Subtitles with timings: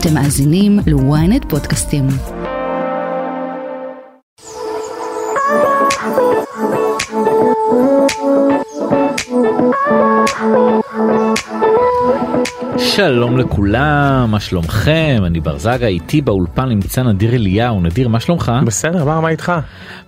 [0.00, 2.06] אתם מאזינים ל-ynet פודקאסטים.
[12.78, 15.22] שלום לכולם, מה שלומכם?
[15.26, 17.80] אני בר זגה, איתי באולפן נמצא נדיר אליהו.
[17.80, 18.52] נדיר, מה שלומך?
[18.66, 19.52] בסדר, מה, מה איתך?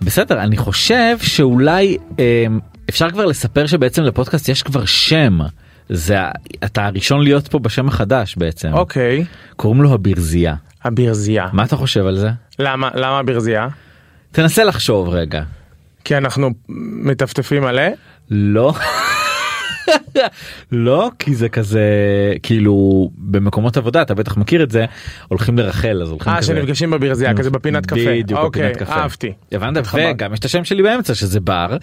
[0.01, 2.45] בסדר, אני חושב שאולי אה,
[2.89, 5.39] אפשר כבר לספר שבעצם לפודקאסט יש כבר שם.
[5.91, 6.17] זה
[6.63, 8.73] אתה הראשון להיות פה בשם החדש בעצם.
[8.73, 10.55] אוקיי, קוראים לו הברזייה.
[10.83, 11.47] הברזייה.
[11.53, 12.29] מה אתה חושב על זה?
[12.59, 13.67] למה, למה הברזייה?
[14.31, 15.43] תנסה לחשוב רגע.
[16.03, 16.49] כי אנחנו
[17.03, 17.83] מטפטפים מלא?
[18.29, 18.73] לא.
[20.71, 21.81] לא כי זה כזה
[22.43, 24.85] כאילו במקומות עבודה אתה בטח מכיר את זה
[25.27, 26.47] הולכים לרחל אז הולכים אה, כזה.
[26.47, 27.95] שנפגשים בברזייה, כזה בפינת קפה.
[27.95, 28.93] בדיוק אוקיי, בפינת קפה.
[28.93, 29.33] אהבתי.
[29.51, 29.87] הבנת.
[29.93, 31.77] וגם יש את השם שלי באמצע שזה בר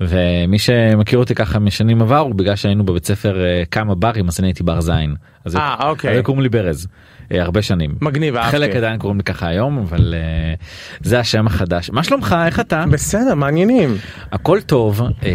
[0.00, 4.48] ומי שמכיר אותי ככה משנים עברו בגלל שהיינו בבית ספר אה, כמה ברים אז אני
[4.48, 5.14] הייתי בר זין.
[5.44, 6.22] אז אה, אוקיי.
[6.22, 6.86] קוראים לי ברז
[7.30, 7.94] הרבה שנים.
[8.00, 8.50] מגניב, אהבתי.
[8.50, 10.54] חלק עדיין קוראים לי ככה היום אבל אה,
[11.00, 13.96] זה השם החדש מה שלומך איך אתה בסדר, מעניינים.
[14.32, 15.32] הכל טוב אה,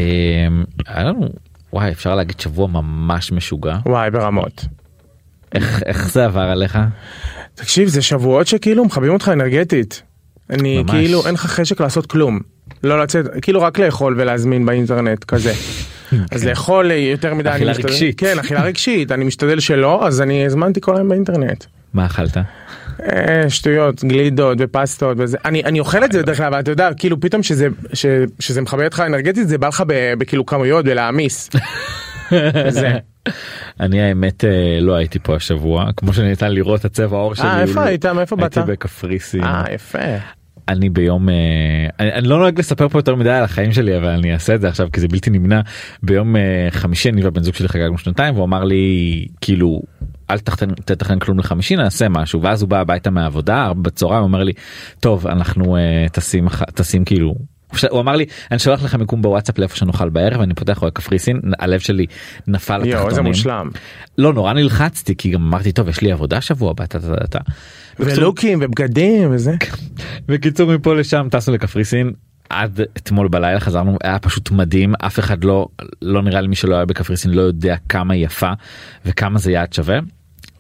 [0.88, 1.30] היה לנו
[1.74, 4.66] וואי אפשר להגיד שבוע ממש משוגע וואי, ברמות.
[5.56, 6.78] איך איך זה עבר עליך
[7.56, 10.02] תקשיב, זה שבועות שכאילו מכבים אותך אנרגטית.
[10.50, 10.92] אני ממש.
[10.92, 12.40] כאילו, אין לך חשק לעשות כלום.
[12.84, 15.54] לא לצאת, כאילו רק לאכול ולהזמין באינטרנט, כזה.
[16.32, 18.20] אז לאכול יותר מדי, אכילה רגשית.
[18.20, 21.66] כן, אכילה רגשית, אני משתדל שלא, אז אני הזמנתי כל היום באינטרנט.
[21.94, 22.44] מה אכלת אה,
[23.50, 25.38] שטויות, גלידות ופסטות וזה.
[25.46, 28.06] אני, אני אוכל את זה בדרך כלל, אבל אתה יודע, כאילו פתאום שזה, ש,
[28.40, 29.84] שזה מכבה אותך אנרגטית, זה בא לך
[30.18, 31.50] בכאילו כמויות ולהעמיס.
[32.70, 32.92] זה.
[33.80, 34.50] אני האמת אה,
[34.82, 37.46] לא הייתי פה השבוע כמו שניתן לראות הצבע העור שלי.
[37.48, 38.06] אה, איפה הוא- היית?
[38.06, 38.58] מאיפה באת?
[38.58, 39.44] הייתי בקפריסין.
[39.44, 40.00] אה, יפה.
[40.70, 41.36] אני ביום אה,
[42.00, 44.62] אני, אני לא נוהג לספר פה יותר מדי על החיים שלי אבל אני אעשה את
[44.62, 45.62] זה עכשיו כי זה בלתי נמנע
[46.04, 48.84] ביום אה, חמישי אני והבן זוג שלי חגגנו שנתיים והוא אמר לי
[49.42, 49.82] כאילו
[50.32, 54.54] אל תתכנן תתכנן כלום לחמישי נעשה משהו ואז הוא בא הביתה מהעבודה בצהריים אומר לי
[55.00, 57.59] טוב אנחנו אה, טסים אח- טסים כאילו.
[57.90, 61.40] הוא אמר לי אני שולח לך מיקום בוואטסאפ לאיפה שנאכל בערב אני פותח רואה קפריסין
[61.60, 62.06] הלב שלי
[62.48, 63.32] נפל יואו, איזה לתחתונים.
[63.32, 63.70] מושלם.
[64.18, 67.40] לא נורא נלחצתי כי גם אמרתי טוב יש לי עבודה שבוע הבא טה טה טה.
[68.00, 69.56] ולוקים ובגדים וזה.
[70.28, 72.12] בקיצור מפה לשם טסנו לקפריסין
[72.50, 75.68] עד אתמול בלילה חזרנו היה פשוט מדהים אף אחד לא
[76.02, 78.52] לא נראה לי מי שלא היה בקפריסין לא יודע כמה יפה
[79.06, 80.00] וכמה זה יעד שווה.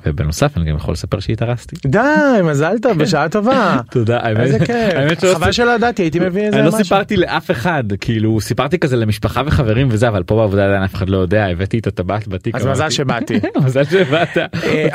[0.05, 1.75] ובנוסף אני גם יכול לספר שהתארסתי.
[1.85, 1.99] די,
[2.43, 3.77] מזל טוב, בשעה טובה.
[3.91, 5.33] תודה איזה כיף.
[5.33, 6.83] חבל שלא ידעתי, הייתי מביא איזה אני לא משהו.
[6.83, 11.09] סיפרתי לאף אחד כאילו סיפרתי כזה למשפחה וחברים וזה אבל פה בעבודה עדיין אף אחד
[11.09, 12.55] לא יודע הבאתי את הטבעת בתיק.
[12.55, 13.39] אז מזל שבאתי.
[13.65, 14.37] מזל שבאת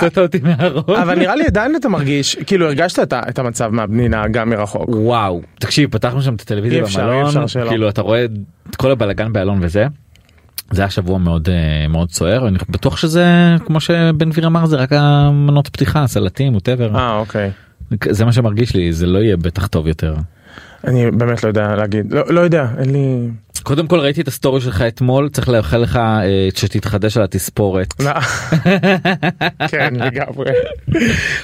[0.01, 0.99] הוצאת אותי מהראש.
[1.03, 4.89] אבל נראה לי עדיין אתה מרגיש, כאילו הרגשת את המצב מהפנינה גם מרחוק.
[4.89, 7.35] וואו תקשיב פתחנו שם את הטלוויזיה במלון.
[7.69, 8.25] כאילו אתה רואה
[8.71, 9.87] את כל הבלאגן באיילון וזה.
[10.71, 14.77] זה היה שבוע מאוד אה, מאוד סוער ואני בטוח שזה כמו שבן גביר אמר זה
[14.77, 17.51] רק המנות פתיחה סלטים whatever אה, אוקיי.
[18.11, 20.15] זה מה שמרגיש לי זה לא יהיה בטח טוב יותר.
[20.87, 22.13] אני באמת לא יודע להגיד.
[22.13, 23.29] לא לא יודע, אין לי...
[23.63, 27.95] קודם כל ראיתי את הסטורי שלך אתמול צריך לאחל לך אה, שתתחדש על התספורת.
[29.71, 30.53] כן, לגמרי.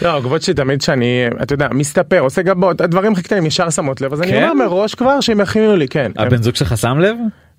[0.02, 4.12] לא, עקבות שתמיד שאני, אתה יודע, מסתפר, עושה גבות, הדברים הכי קטנים ישר שמות לב,
[4.12, 4.42] אז אני כן?
[4.42, 6.12] אומר מראש כבר שהם יכינו לי, כן.
[6.16, 7.16] הבן זוג שלך שם לב?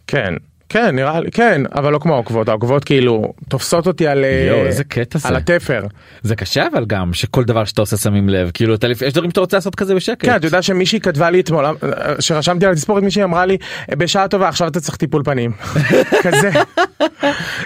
[0.08, 0.34] כן,
[0.72, 4.66] כן, נראה לי, כן, אבל לא כמו העוקבות, העוקבות כאילו תופסות אותי על אה, יואו
[4.66, 5.38] איזה קטע על זה.
[5.38, 5.84] התפר.
[6.22, 9.40] זה קשה אבל גם שכל דבר שאתה עושה שמים לב כאילו אתה יש דברים שאתה
[9.40, 10.26] רוצה לעשות כזה בשקט.
[10.26, 11.74] כן, אתה יודע שמישהי כתבה לי אתמול, אה,
[12.20, 13.58] שרשמתי על התספורת, מישהי אמרה לי,
[13.98, 15.52] בשעה טובה, עכשיו אתה צריך טיפול פנים.
[16.24, 16.50] כזה.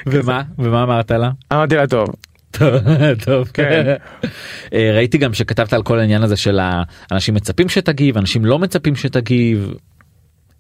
[0.08, 1.30] ומה ומה אמרת לה?
[1.54, 2.08] אמרתי לה, טוב,
[3.26, 3.48] טוב.
[3.54, 3.96] כן.
[4.74, 6.60] אה, ראיתי גם שכתבת על כל העניין הזה של
[7.12, 9.74] האנשים מצפים שתגיב אנשים לא מצפים שתגיב.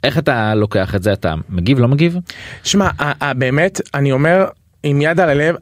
[0.06, 2.18] איך אתה לוקח את זה אתה מגיב לא מגיב?
[2.64, 2.90] שמע,
[3.38, 4.46] באמת, אני אומר,
[4.84, 5.56] עם יד על הלב,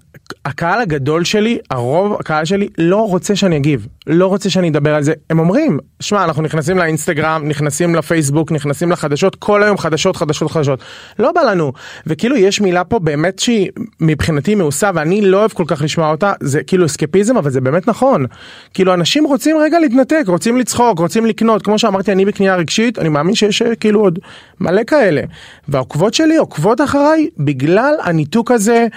[0.45, 5.03] הקהל הגדול שלי, הרוב הקהל שלי, לא רוצה שאני אגיב, לא רוצה שאני אדבר על
[5.03, 5.13] זה.
[5.29, 10.79] הם אומרים, שמע, אנחנו נכנסים לאינסטגרם, נכנסים לפייסבוק, נכנסים לחדשות, כל היום חדשות, חדשות, חדשות.
[11.19, 11.73] לא בא לנו.
[12.07, 16.33] וכאילו, יש מילה פה באמת שהיא מבחינתי מעושה, ואני לא אוהב כל כך לשמוע אותה,
[16.39, 18.25] זה כאילו אסקפיזם, אבל זה באמת נכון.
[18.74, 21.62] כאילו, אנשים רוצים רגע להתנתק, רוצים לצחוק, רוצים לקנות.
[21.62, 24.19] כמו שאמרתי, אני בקנייה רגשית, אני מאמין שיש אה, כאילו עוד
[24.59, 25.21] מלא כאלה.
[25.68, 28.88] והעוקבות שלי עוקבות אחריי בגלל הניתוק הזה.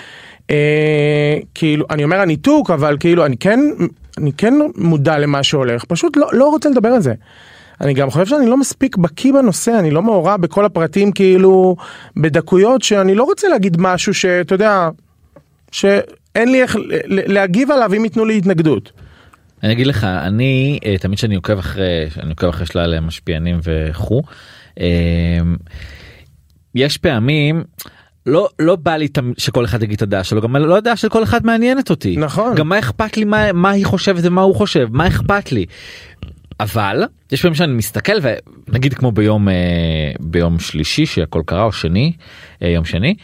[0.51, 3.61] אה, כאילו אני אומר הניתוק אבל כאילו אני כן
[4.19, 7.15] אני כן מודע למה שהולך פשוט לא, לא רוצה לדבר על זה.
[7.81, 11.77] אני גם חושב שאני לא מספיק בקיא בנושא אני לא מעורב בכל הפרטים כאילו
[12.17, 14.89] בדקויות שאני לא רוצה להגיד משהו שאתה יודע
[15.73, 16.77] שאין לי איך
[17.07, 18.93] להגיב עליו אם ייתנו לי התנגדות.
[19.63, 24.23] אני אגיד לך אני אה, תמיד שאני עוקב אחרי אני עוקב אחרי שלל משפיענים וכו'.
[24.81, 25.39] אה,
[26.75, 27.65] יש פעמים
[28.27, 29.09] לא לא בא לי
[29.39, 32.55] שכל אחד יגיד את הדעה שלו גם לא הדעה של כל אחד מעניינת אותי נכון.
[32.55, 35.67] גם מה אכפת לי מה מה היא חושבת ומה הוא חושב מה אכפת לי.
[36.61, 37.03] אבל
[37.33, 38.13] יש פעמים שאני מסתכל
[38.69, 39.55] ונגיד כמו ביום אה,
[40.21, 42.13] ביום שלישי שהכל קרה או שני
[42.63, 43.15] אה, יום שני.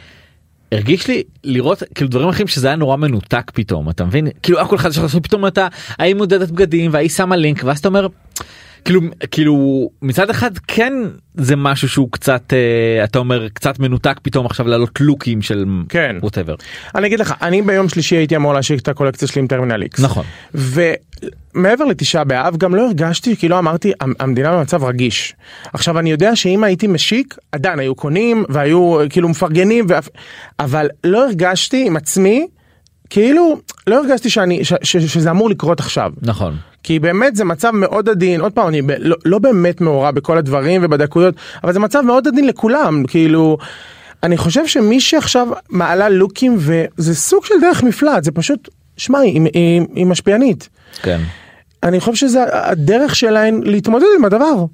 [0.73, 4.79] הרגיש לי לראות כאילו דברים אחרים שזה היה נורא מנותק פתאום אתה מבין כאילו הכל
[4.79, 5.69] חדש פתאום אתה
[5.99, 8.07] ההיא מודדת בגדים וההיא שמה לינק ואז אתה אומר
[8.85, 9.01] כאילו
[9.31, 10.93] כאילו מצד אחד כן
[11.35, 16.17] זה משהו שהוא קצת אה, אתה אומר קצת מנותק פתאום עכשיו לעלות לוקים של כן.
[16.23, 16.55] ווטאבר
[16.95, 20.01] אני אגיד לך, אני ביום שלישי הייתי אמור להשיק את הקולקציה שלי עם טרמינל איקס.
[20.01, 20.25] נכון
[20.55, 25.35] ומעבר לתשעה באב גם לא הרגשתי, כאילו אמרתי, המ- המדינה במצב רגיש.
[25.73, 30.09] עכשיו אני יודע שאם הייתי משיק, עדיין היו קונים והיו כאילו מפרגנים, ואף...
[30.61, 32.47] אבל לא הרגשתי עם עצמי,
[33.11, 36.13] כאילו, לא הרגשתי שאני, ש, ש, שזה אמור לקרות עכשיו.
[36.23, 40.15] נכון כי באמת זה מצב מאוד עדין, עוד פעם, אני ב, לא, לא באמת מעורב
[40.15, 41.35] בכל הדברים ובדקויות,
[41.65, 43.59] אבל זה מצב מאוד עדין לכולם, כאילו,
[44.23, 49.41] אני חושב שמי שעכשיו מעלה לוקים וזה סוג של דרך מפלט, זה פשוט, שמע, היא,
[49.55, 50.69] היא, היא משפיענית.
[51.03, 51.21] כן.
[51.83, 54.65] אני חושב שזה הדרך שלהן להתמודד עם הדבר.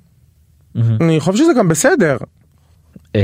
[0.75, 0.97] מהמם.
[1.01, 2.17] אני חושב שזה גם בסדר.
[3.17, 3.21] אה,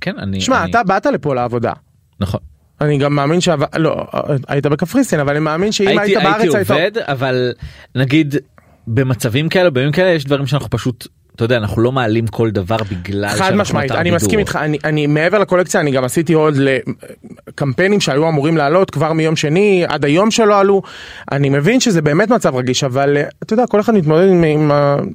[0.00, 1.72] כן אני שמע, אני- אתה באת לפה לעבודה.
[2.20, 2.40] נכון.
[2.82, 3.48] אני גם מאמין ש...
[3.76, 4.06] לא,
[4.48, 6.70] היית בקפריסין, אבל אני מאמין שאם הייתי, היית בארץ הייתי היית...
[6.70, 7.52] עובד אבל
[7.94, 8.34] נגיד
[8.86, 11.06] במצבים כאלה בימים כאלה יש דברים שאנחנו פשוט
[11.36, 14.10] אתה יודע אנחנו לא מעלים כל דבר בגלל חד משמעית, אני.
[14.10, 19.12] מסכים איתך, אני, אני מעבר לקולקציה אני גם עשיתי עוד לקמפיינים שהיו אמורים לעלות כבר
[19.12, 20.82] מיום שני עד היום שלא עלו,
[21.32, 24.70] אני מבין שזה באמת מצב רגיש, אבל אה, אתה יודע, כל אחד מתמודד עם, עם,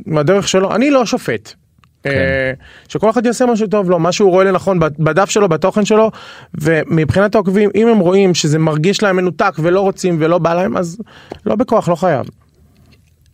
[0.08, 1.54] עם הדרך שלו, אני לא שופט.
[2.03, 2.09] כן.
[2.09, 2.51] אה,
[2.88, 6.11] שכל אחד יעשה מה שטוב לו, מה שהוא רואה לנכון בדף שלו, בתוכן שלו,
[6.61, 10.97] ומבחינת העוקבים, אם הם רואים שזה מרגיש להם מנותק ולא רוצים ולא בא להם, אז
[11.45, 12.25] לא בכוח, לא חייב.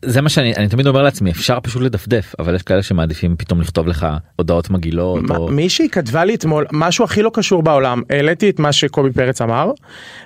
[0.06, 3.62] זה מה שאני אני תמיד אומר לעצמי אפשר פשוט לדפדף אבל יש כאלה שמעדיפים פתאום
[3.62, 8.50] לכתוב לך הודעות מגעילות או מישהי כתבה לי אתמול משהו הכי לא קשור בעולם העליתי
[8.50, 9.71] את מה שקובי פרץ אמר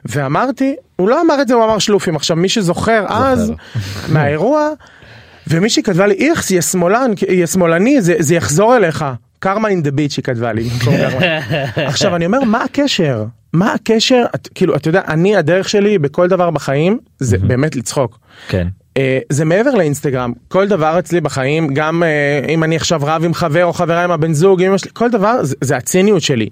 [0.05, 3.53] ואמרתי הוא לא אמר את זה הוא אמר שלופים עכשיו מי שזוכר אז
[4.13, 4.69] מהאירוע
[5.49, 9.05] ומישהי כתבה לי איך יהיה שמאלן יהיה שמאלני זה, זה יחזור אליך
[9.39, 10.69] קרמה אין דה ביץ' היא כתבה לי.
[11.89, 16.27] עכשיו אני אומר מה הקשר מה הקשר את, כאילו אתה יודע אני הדרך שלי בכל
[16.27, 18.19] דבר בחיים זה באמת לצחוק.
[18.47, 18.67] כן
[18.97, 23.33] אה, זה מעבר לאינסטגרם כל דבר אצלי בחיים גם אה, אם אני עכשיו רב עם
[23.33, 26.49] חבר או חברה עם הבן זוג עם אמא שלי כל דבר זה, זה הציניות שלי.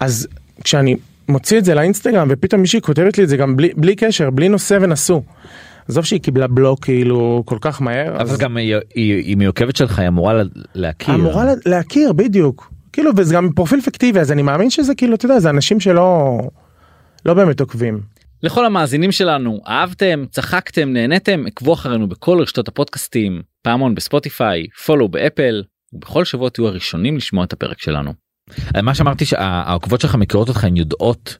[0.00, 0.28] אז
[0.64, 0.96] כשאני
[1.28, 4.48] מוציא את זה לאינסטגרם ופתאום מישהי כותבת לי את זה גם בלי, בלי קשר בלי
[4.48, 5.20] נושא ונשוא.
[5.88, 8.12] עזוב שהיא קיבלה בלוק כאילו כל כך מהר.
[8.16, 10.42] אבל אז גם היא- היא היא מעוקבת שלך היא אמורה לה-
[10.74, 15.14] להכיר אמורה לה- להכיר בדיוק כאילו וזה גם פרופיל פיקטיבי אז אני מאמין שזה כאילו
[15.14, 16.38] אתה יודע זה אנשים שלא
[17.26, 18.00] לא באמת עוקבים.
[18.42, 25.62] לכל המאזינים שלנו, אהבתם, צחקתם, נהניתם, עקבו אחרינו בכל רשתות הפודקאסטים, פעמון בספוטיפיי, פולו באפל,
[25.92, 28.12] ובכל שבוע תהיו הראשונים לשמוע את הפרק שלנו.
[28.82, 31.36] מה שאמרתי שהעוקבות שלך מכירות אותך הן יודעות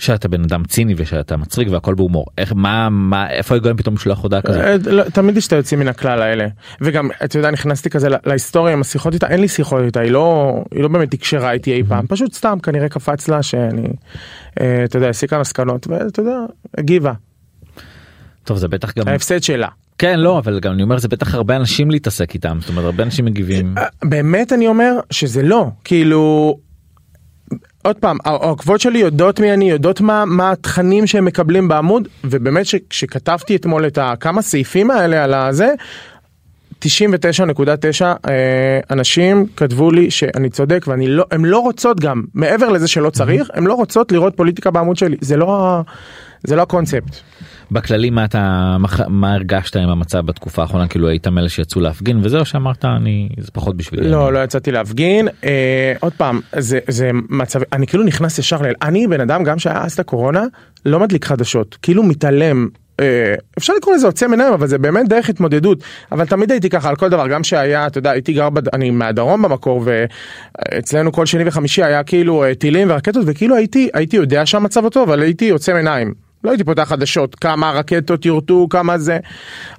[0.00, 4.18] שאתה בן אדם ציני ושאתה מצחיק והכל בהומור איך מה מה איפה ההיגיון פתאום לשלוח
[4.22, 4.60] הודעה כזאת.
[4.60, 6.46] אה, לא, תמיד יש את היוצאים מן הכלל האלה
[6.80, 10.10] וגם אתה יודע נכנסתי כזה לה- להיסטוריה עם השיחות איתה אין לי שיחות איתה היא
[10.10, 13.88] לא היא לא באמת תקשרה איתי אי פעם פשוט סתם כנראה קפץ לה שאני
[14.60, 16.36] אה, אתה יודע הסיקה מסקנות ואתה יודע
[16.78, 17.12] הגיבה
[18.44, 19.68] טוב זה בטח גם ההפסד שלה.
[19.98, 23.02] כן לא אבל גם אני אומר זה בטח הרבה אנשים להתעסק איתם זאת אומרת הרבה
[23.02, 26.58] אנשים מגיבים אה, באמת אני אומר שזה לא כאילו.
[27.82, 32.66] עוד פעם העוקבות שלי יודעות מי אני יודעות מה מה התכנים שהם מקבלים בעמוד ובאמת
[32.66, 35.74] שכשכתבתי אתמול את הכמה סעיפים האלה על הזה.
[36.84, 36.86] 99.9
[38.02, 43.10] אה, אנשים כתבו לי שאני צודק ואני לא הם לא רוצות גם מעבר לזה שלא
[43.10, 45.80] צריך הם לא רוצות לראות פוליטיקה בעמוד שלי זה לא
[46.44, 47.29] זה לא הקונספט.
[47.70, 48.76] בכללי מה אתה
[49.08, 53.50] מה, הרגשת עם המצב בתקופה האחרונה כאילו היית מאלה שיצאו להפגין וזהו שאמרת אני זה
[53.52, 54.10] פחות בשבילי.
[54.10, 55.28] לא, לא יצאתי להפגין.
[55.44, 58.66] אה, עוד פעם, זה, זה מצב, אני כאילו נכנס ישר ל...
[58.82, 60.44] אני בן אדם, גם שהיה אז את הקורונה,
[60.86, 62.68] לא מדליק חדשות, כאילו מתעלם.
[63.00, 65.78] אה, אפשר לקרוא לזה עוצם עיניים, אבל זה באמת דרך התמודדות.
[66.12, 68.68] אבל תמיד הייתי ככה על כל דבר, גם שהיה, אתה יודע, הייתי גר, בד...
[68.68, 74.16] אני מהדרום במקור, ואצלנו כל שני וחמישי היה כאילו אה, טילים ורקטות, וכאילו הייתי, הייתי
[74.16, 76.29] יודע שהמצב טוב, אבל הייתי עוצם עיניים.
[76.44, 79.18] לא הייתי פותח חדשות, כמה רקטות יורטו, כמה זה.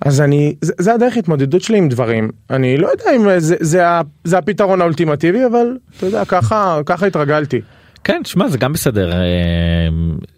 [0.01, 2.29] אז אני, זה, זה הדרך התמודדות שלי עם דברים.
[2.49, 7.05] אני לא יודע אם זה, זה, ה- זה הפתרון האולטימטיבי, אבל אתה יודע, ככה, ככה
[7.05, 7.61] התרגלתי.
[8.03, 9.17] כן שמע זה גם בסדר אה,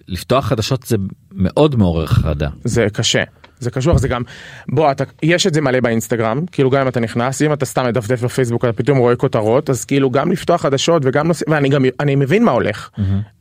[0.08, 0.98] לפתוח חדשות זה
[1.32, 2.50] מאוד מעורר חרדה.
[2.64, 3.24] זה קשה.
[3.64, 4.22] זה קשוח, זה גם,
[4.70, 7.86] בוא, אתה, יש את זה מלא באינסטגרם, כאילו גם אם אתה נכנס, אם אתה סתם
[7.86, 11.86] מדפדף בפייסבוק, אתה פתאום רואה כותרות, אז כאילו גם לפתוח חדשות וגם נושא, ואני גם,
[12.00, 12.90] אני מבין מה הולך,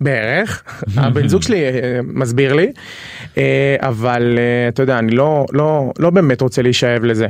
[0.00, 0.62] בערך,
[0.96, 2.72] הבן זוג שלי אה, מסביר לי,
[3.38, 7.26] אה, אבל אה, אתה יודע, אני לא, לא, לא באמת רוצה להישאב לזה.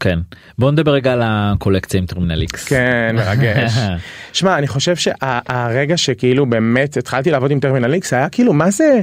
[0.00, 0.18] כן
[0.58, 2.68] בוא נדבר רגע על הקולקציה עם Terminal X.
[2.68, 3.72] כן, מרגש.
[4.32, 9.00] שמע, אני חושב שהרגע שכאילו באמת התחלתי לעבוד עם Terminal X היה כאילו, מה זה...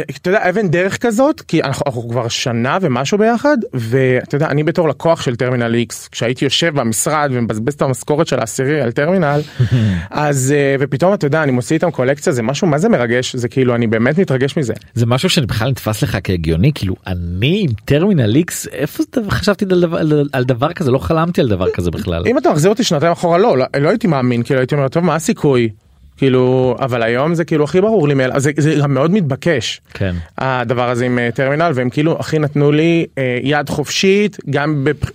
[0.00, 4.62] אתה יודע, אבן דרך כזאת, כי אנחנו, אנחנו כבר שנה ומשהו ביחד, ואתה יודע, אני
[4.62, 9.40] בתור לקוח של Terminal X, כשהייתי יושב במשרד ומבזבז את המשכורת של העשירי על טרמינל,
[10.10, 13.36] אז, אה, ופתאום אתה יודע, אני מוציא איתם קולקציה, זה משהו, מה זה מרגש?
[13.36, 14.74] זה כאילו, אני באמת מתרגש מזה.
[14.94, 19.98] זה משהו שבכלל נתפס לך כהגיוני כאילו אני עם טרמינל איקס איפה חשבתי על דבר,
[20.32, 22.22] על דבר כזה לא חלמתי על דבר כזה בכלל.
[22.26, 25.04] אם אתה מחזיר אותי שנתיים אחורה, לא, לא, לא הייתי מאמין, כאילו הייתי אומר, טוב,
[25.04, 25.68] מה הסיכוי?
[26.16, 29.80] כאילו, אבל היום זה כאילו הכי ברור לי זה, זה גם מאוד מתבקש.
[29.94, 30.14] כן.
[30.38, 35.10] הדבר הזה עם אה, טרמינל, והם כאילו הכי נתנו לי אה, יד חופשית, גם בפ...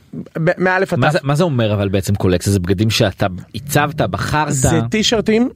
[0.57, 1.35] מאלף עד מה.
[1.35, 4.53] זה, אומר אבל בעצם קולקציה זה בגדים שאתה הצבת בחרת.
[4.53, 5.49] זה טישרטים,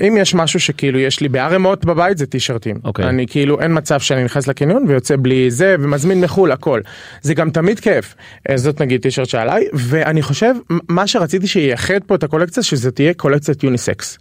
[0.00, 2.76] אם יש משהו שכאילו יש לי בערימות בבית זה טישרטים.
[2.84, 3.08] אוקיי.
[3.08, 6.80] אני כאילו אין מצב שאני נכנס לקניון ויוצא בלי זה ומזמין מחו"ל הכל.
[7.22, 8.14] זה גם תמיד כיף.
[8.50, 10.54] אה, זאת נגיד טישרט שעליי, ואני חושב
[10.88, 14.18] מה שרציתי שייחד פה את הקולקציה שזה תהיה קולקציית יוניסקס.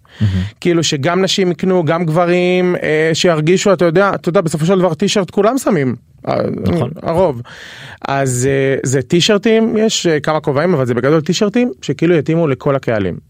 [0.62, 4.94] כאילו שגם נשים יקנו גם גברים אה, שירגישו אתה יודע אתה יודע בסופו של דבר
[4.94, 5.96] טישרט כולם שמים.
[6.28, 6.92] אה, נכון.
[7.04, 7.42] הרוב.
[8.08, 12.76] אז אה, זה טישרטים יש אה, כמה כובעים אבל זה בגדול טישרטים שכאילו יתאימו לכל
[12.76, 13.29] הקהלים.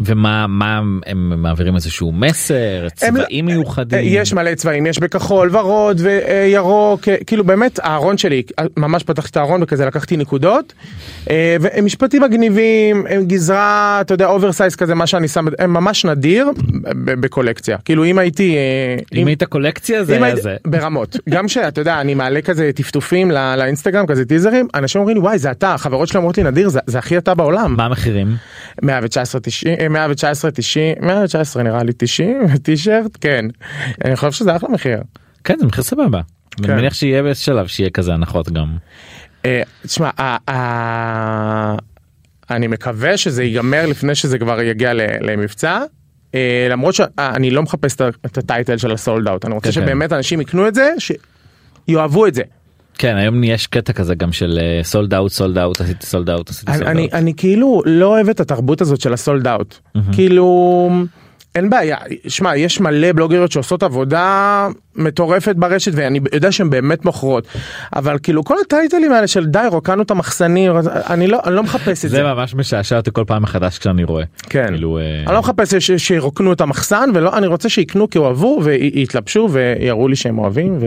[0.00, 2.54] ומה מה הם מעבירים איזשהו מסר
[3.02, 3.98] הם- צבעים מיוחדים.
[3.98, 9.02] אה, יש מלא צבעים יש בכחול ורוד וירוק אה, כאילו באמת הארון שלי אה, ממש
[9.02, 10.72] פתחתי את הארון וכזה לקחתי נקודות
[11.30, 16.04] אה, והם משפטים מגניבים הם גזרה אתה יודע oversize כזה מה שאני שם הם ממש
[16.04, 16.50] נדיר
[16.94, 20.56] בקולקציה כאילו אם הייתי אה, אם היית קולקציה זה אם היה זה.
[20.66, 25.22] ברמות גם שאתה יודע אני מעלה כזה טפטופים לא- לאינסטגרם כזה טיזרים אנשים אומרים לי
[25.22, 28.36] וואי זה אתה החברות שלי אומרות לי נדיר זה, זה הכי אתה בעולם מה המחירים?
[28.82, 33.44] 119 90 אה, 119 90 119 נראה לי 90 טישרט כן
[34.04, 34.98] אני חושב שזה אחלה מחיר.
[35.44, 36.20] כן זה מחיר סבבה.
[36.56, 36.64] כן.
[36.70, 38.76] אני מניח שיהיה באיזה שלב שיהיה כזה הנחות גם.
[39.44, 41.76] אה, תשמע ה- ה-
[42.50, 45.80] אני מקווה שזה ייגמר לפני שזה כבר יגיע למבצע.
[46.34, 47.94] אה, למרות שאני לא מחפש
[48.26, 49.86] את ה title של ה sold out אני רוצה כן, כן.
[49.86, 50.90] שבאמת אנשים יקנו את זה
[51.88, 52.42] שיאהבו את זה.
[52.98, 56.72] כן היום יש קטע כזה גם של sold out sold out עשיתי sold out עשיתי
[56.72, 57.12] אני, sold אאוט.
[57.14, 59.74] אני כאילו לא אוהב את התרבות הזאת של הסולד אאוט.
[60.12, 60.90] כאילו
[61.54, 61.96] אין בעיה,
[62.28, 67.46] שמע יש מלא בלוגריות שעושות עבודה מטורפת ברשת ואני יודע שהן באמת מוכרות.
[67.96, 70.72] אבל כאילו כל הטייטלים האלה של די רוקנו את המחסנים
[71.10, 72.16] אני לא, אני לא מחפש את זה.
[72.16, 74.24] זה ממש משעשע אותי כל פעם מחדש כשאני רואה.
[74.42, 74.66] כן.
[74.68, 78.60] כאילו, אה, אני לא מחפש ש- שירוקנו את המחסן ולא אני רוצה שיקנו כי אוהבו
[78.64, 80.78] ויתלבשו ויראו לי שהם אוהבים.
[80.80, 80.86] ו...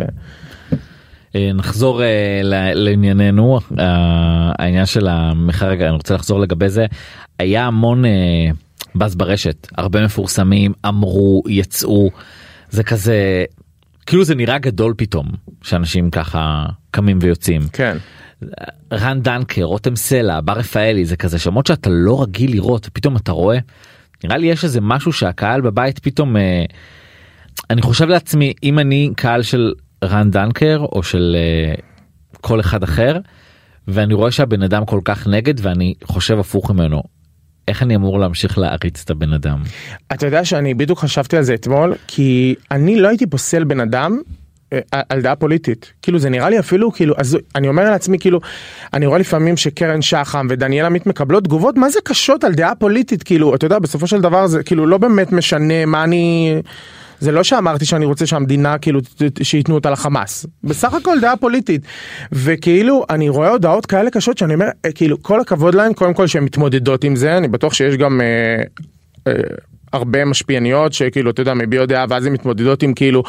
[1.35, 2.41] אה, נחזור אה,
[2.73, 3.59] לענייננו.
[3.79, 6.85] אה, העניין של המחיר רגע אני רוצה לחזור לגבי זה.
[7.39, 8.03] היה המון
[8.95, 9.67] באז ברשת.
[9.77, 12.09] הרבה מפורסמים אמרו יצאו.
[12.69, 13.45] זה כזה
[14.05, 15.27] כאילו זה נראה גדול פתאום
[15.61, 17.61] שאנשים ככה קמים ויוצאים.
[17.73, 17.97] כן.
[18.93, 22.87] רן דנקר רותם סלע בר רפאלי זה כזה שמות שאתה לא רגיל לראות.
[22.87, 23.57] ופתאום אתה רואה
[24.23, 26.35] נראה לי יש איזה משהו שהקהל בבית פתאום
[27.69, 29.73] אני חושב לעצמי אם אני קהל של
[30.07, 31.73] רן דנקר או של אה,
[32.41, 33.17] כל אחד אחר
[33.87, 37.03] ואני רואה שהבן אדם כל כך נגד ואני חושב הפוך ממנו.
[37.67, 39.63] איך אני אמור להמשיך להעריץ את הבן אדם?
[40.13, 44.17] אתה יודע שאני בדיוק חשבתי על זה אתמול כי אני לא הייתי פוסל בן אדם
[44.73, 48.39] אה, על דעה פוליטית כאילו זה נראה לי אפילו כאילו אז אני אומר לעצמי כאילו
[48.93, 53.23] אני רואה לפעמים שקרן שחם ודניאל עמית מקבלות תגובות מה זה קשות על דעה פוליטית
[53.23, 56.55] כאילו אתה יודע בסופו של דבר זה כאילו לא באמת משנה מה אני.
[57.19, 58.99] זה לא שאמרתי שאני רוצה שהמדינה כאילו
[59.43, 61.81] שייתנו אותה לחמאס בסך הכל דעה פוליטית
[62.31, 66.27] וכאילו אני רואה הודעות כאלה קשות שאני אומר אה, כאילו כל הכבוד להן קודם כל
[66.27, 68.63] שהן מתמודדות עם זה אני בטוח שיש גם אה,
[69.27, 69.33] אה,
[69.93, 73.23] הרבה משפיעניות שכאילו אתה יודע מביעות דעה ואז הן מתמודדות עם כאילו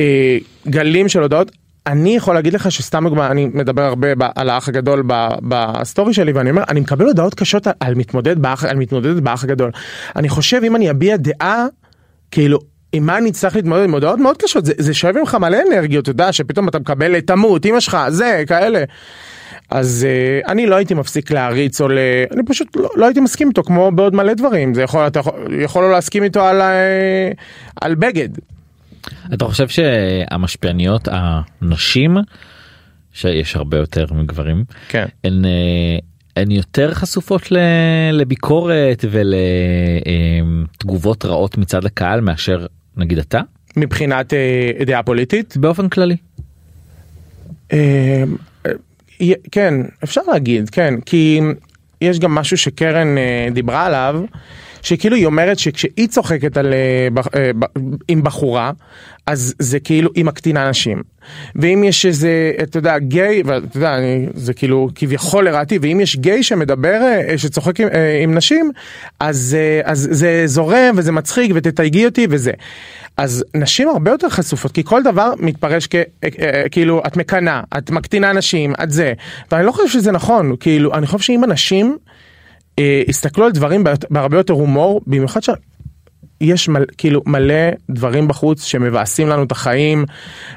[0.00, 0.38] אה,
[0.68, 1.52] גלים של הודעות.
[1.86, 6.14] אני יכול להגיד לך שסתם דוגמא אני מדבר הרבה ב- על האח הגדול ב- בסטורי
[6.14, 9.70] שלי ואני אומר אני מקבל הודעות קשות על, על מתמודד באח על מתמודדת באח הגדול.
[10.16, 11.66] אני חושב אם אני אביע דעה
[12.30, 12.58] כאילו
[12.92, 16.02] עם מה אני צריך להתמודד עם הודעות מאוד קשות זה, זה שואב ממך מלא אנרגיות
[16.02, 18.84] אתה יודע שפתאום אתה מקבל תמות אמא שלך זה כאלה.
[19.70, 21.98] אז uh, אני לא הייתי מפסיק להריץ או ל...
[22.34, 25.34] אני פשוט לא, לא הייתי מסכים איתו כמו בעוד מלא דברים זה יכול אתה יכול,
[25.62, 26.64] יכול לא להסכים איתו על, uh,
[27.80, 28.28] על בגד.
[29.34, 32.16] אתה חושב שהמשפיעניות הנשים
[33.12, 35.06] שיש הרבה יותר מגברים כן.
[35.24, 35.98] הן, אה,
[36.36, 37.42] הן יותר חשופות
[38.12, 39.04] לביקורת
[40.80, 42.66] ולתגובות רעות מצד הקהל מאשר
[42.98, 43.40] נגיד אתה
[43.76, 45.56] מבחינת uh, דעה פוליטית.
[45.56, 46.16] באופן כללי.
[47.72, 48.24] אה,
[49.20, 49.74] אה, כן
[50.04, 51.40] אפשר להגיד כן כי
[52.00, 54.20] יש גם משהו שקרן אה, דיברה עליו
[54.82, 57.50] שכאילו היא אומרת שכשהיא צוחקת על, אה, אה,
[58.08, 58.72] עם בחורה,
[59.26, 61.02] אז זה כאילו היא מקטינה נשים.
[61.56, 66.16] ואם יש איזה, אתה יודע, גיי, ואתה יודע, אני, זה כאילו כביכול לרעתי, ואם יש
[66.16, 68.70] גיי שמדבר, אה, שצוחק עם, אה, עם נשים,
[69.20, 72.52] אז, אה, אז זה זורם וזה מצחיק ותתייגי אותי וזה.
[73.16, 75.94] אז נשים הרבה יותר חשופות, כי כל דבר מתפרש כ...
[75.94, 79.12] אה, אה, כאילו, את מקנאה, את מקטינה נשים, את זה.
[79.52, 81.96] ואני לא חושב שזה נכון, כאילו, אני חושב שאם אנשים
[82.78, 87.54] אה, יסתכלו על דברים בהר- בהרבה יותר הומור, במיוחד שיש מל, כאילו מלא
[87.90, 90.04] דברים בחוץ שמבאסים לנו את החיים,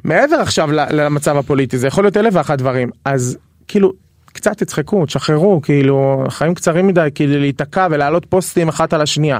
[0.03, 2.89] מעבר עכשיו למצב הפוליטי, זה יכול להיות אלף ואחת דברים.
[3.05, 3.37] אז
[3.67, 3.93] כאילו,
[4.25, 9.39] קצת תצחקו, תשחררו, כאילו, חיים קצרים מדי, כאילו להיתקע ולהעלות פוסטים אחת על השנייה.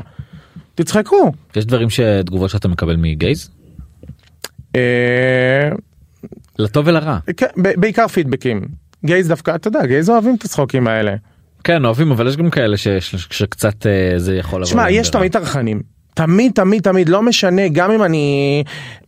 [0.76, 1.32] תצחקו.
[1.56, 3.50] יש דברים שתגובות שאתה מקבל מגייז?
[4.76, 5.70] אה,
[6.60, 7.18] לטוב ולרע.
[7.38, 8.62] כן, בעיקר פידבקים.
[9.06, 11.16] גייז דווקא, אתה יודע, גייז אוהבים את הצחוקים האלה.
[11.64, 14.72] כן אוהבים אבל יש גם כאלה ש- ש- שקצת אה, זה יכול לבוא.
[14.72, 15.10] שמע, יש.
[15.10, 15.82] תמיד טרחנים.
[16.14, 18.64] תמיד, תמיד, תמיד, לא משנה, גם אם אני...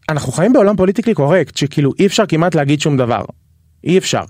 [0.10, 3.24] אנחנו חיים בעולם פוליטיקלי קורקט, שכאילו אי אפשר כמעט להגיד שום דבר.
[3.84, 4.22] אי אפשר.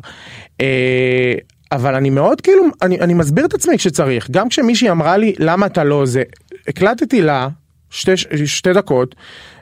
[0.61, 1.33] אה,
[1.71, 4.31] אבל אני מאוד כאילו, אני, אני מסביר את עצמי כשצריך.
[4.31, 6.23] גם כשמישהי אמרה לי, למה אתה לא זה,
[6.67, 7.47] הקלטתי לה
[7.89, 8.11] שתי,
[8.45, 9.15] שתי דקות,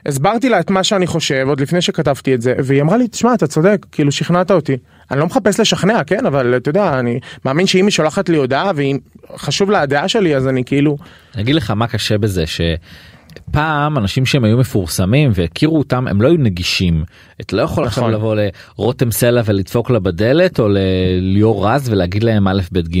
[0.06, 3.34] הסברתי לה את מה שאני חושב עוד לפני שכתבתי את זה, והיא אמרה לי, תשמע,
[3.34, 4.76] אתה צודק, כאילו שכנעת אותי.
[5.12, 8.72] אני לא מחפש לשכנע, כן, אבל אתה יודע, אני מאמין שאם היא שולחת לי הודעה
[8.74, 8.98] והיא
[9.36, 10.96] חשוב לה הדעה שלי, אז אני כאילו...
[11.34, 16.28] אני אגיד לך מה קשה בזה שפעם אנשים שהם היו מפורסמים והכירו אותם הם לא
[16.28, 17.04] היו נגישים.
[17.40, 18.14] אתה לא יכול עכשיו נכון.
[18.14, 18.36] לבוא
[18.78, 23.00] לרותם סלע ולדפוק לה בדלת או לליאור רז ולהגיד להם א' ב' ג'.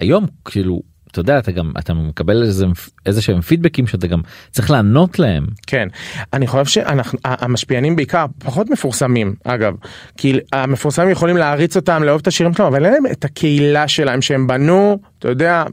[0.00, 2.66] היום כאילו אתה יודע אתה גם אתה מקבל איזה
[3.06, 5.46] איזה שהם פידבקים שאתה גם צריך לענות להם.
[5.66, 5.88] כן,
[6.32, 9.74] אני חושב שאנחנו, המשפיענים בעיקר פחות מפורסמים אגב,
[10.16, 14.22] כי המפורסמים יכולים להריץ אותם, לאהוב את השירים שלהם, אבל אין להם את הקהילה שלהם
[14.22, 15.64] שהם בנו, אתה יודע,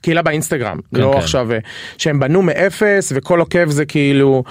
[0.00, 1.18] קהילה באינסטגרם, כן, לא כן.
[1.18, 1.58] עכשיו, אה,
[1.98, 4.44] שהם בנו מאפס וכל עוקב זה כאילו,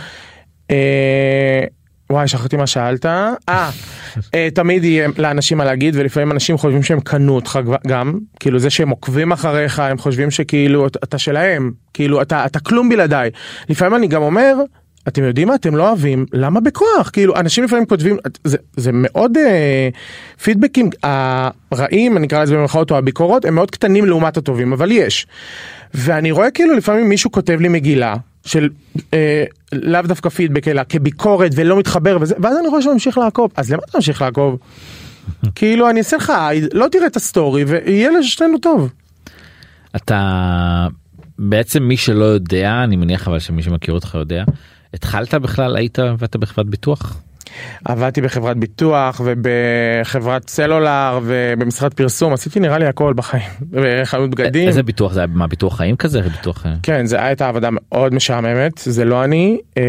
[0.72, 1.64] אה,
[2.10, 3.34] וואי שכחתי מה שאלת, אה,
[4.34, 8.70] אה, תמיד יהיה לאנשים מה להגיד ולפעמים אנשים חושבים שהם קנו אותך גם, כאילו זה
[8.70, 13.30] שהם עוקבים אחריך הם חושבים שכאילו אתה- שלהם, כאילו אתה, אתה כלום בלעדיי.
[13.70, 14.56] לפעמים אני גם אומר,
[15.08, 17.10] אתם יודעים מה אתם לא אוהבים, למה בכוח?
[17.14, 19.90] כאילו אנשים לפעמים כותבים, זה, זה מאוד אה,
[20.44, 25.28] פידבקים הרעים, אני אקרא לזה במרכאות או הביקורות, הם מאוד קטנים לעומת הטובים, אבל יש.
[25.94, 28.16] ואני רואה כאילו לפעמים מישהו כותב לי מגילה.
[28.46, 28.70] של
[29.14, 33.52] אה, לאו דווקא פידבק אלא כביקורת ולא מתחבר וזה ואז אני רואה שהוא ממשיך לעקוב
[33.56, 34.60] אז למה אתה ממשיך לעקוב?
[35.56, 36.34] כאילו אני אעשה לך
[36.74, 38.90] לא תראה את הסטורי ויהיה לשתינו טוב.
[39.96, 40.88] אתה
[41.40, 44.44] בעצם מי שלא יודע אני מניח אבל שמי שמכיר אותך יודע
[44.94, 47.22] התחלת בכלל היית ואתה בחברת ביטוח.
[47.86, 54.68] עבדתי בחברת ביטוח ובחברת סלולר ובמשרד פרסום עשיתי נראה לי הכל בחיים בחנות בגדים.
[54.68, 56.66] איזה ביטוח זה היה מה ביטוח חיים כזה ביטוח.
[56.66, 59.84] אה, כן זה הייתה עבודה מאוד משעממת זה לא אני אה,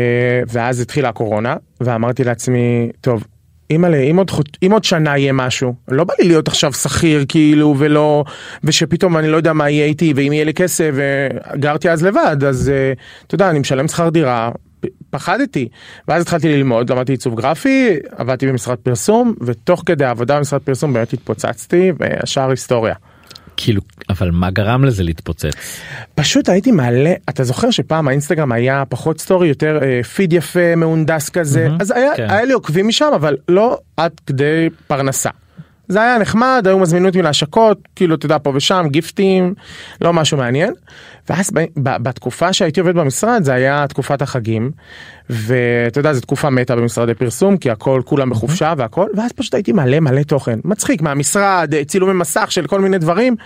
[0.49, 3.25] ואז התחילה הקורונה ואמרתי לעצמי טוב.
[3.71, 4.31] אימא'לה, אם עוד,
[4.63, 8.25] אם עוד שנה יהיה משהו, לא בא לי להיות עכשיו שכיר כאילו ולא,
[8.65, 12.69] ושפתאום אני לא יודע מה יהיה איתי ואם יהיה לי כסף, וגרתי אז לבד, אז
[12.69, 12.93] אה,
[13.27, 14.51] אתה יודע, אני משלם שכר דירה,
[15.11, 15.69] פחדתי,
[16.09, 21.13] ואז התחלתי ללמוד, למדתי עיצוב גרפי, עבדתי במשרד פרסום, ותוך כדי העבודה במשרד פרסום באמת
[21.13, 22.95] התפוצצתי, והשאר היסטוריה.
[23.57, 25.81] כאילו אבל מה גרם לזה להתפוצץ.
[26.15, 31.29] פשוט הייתי מעלה, אתה זוכר שפעם האינסטגרם היה פחות סטורי, יותר אה, פיד יפה, מהונדס
[31.29, 32.27] כזה, מהמם, אז היה, כן.
[32.31, 35.31] היה לי עוקבים משם, אבל לא עד כדי פרנסה.
[35.89, 39.55] זה היה נחמד, היו מזמינים אותי להשקות, כאילו, אתה יודע, פה ושם, גיפטים,
[40.01, 40.75] לא משהו מעניין.
[41.29, 44.71] ואז ב, ב, בתקופה שהייתי עובד במשרד, זה היה תקופת החגים,
[45.31, 49.73] ואתה יודע, זו תקופה מתה במשרדי פרסום, כי הכל, כולם בחופשה והכל, ואז פשוט הייתי
[49.73, 53.37] מלא מלא תוכן, מצחיק, מהמשרד, אה, צילומי מסך של כל מיני דברים.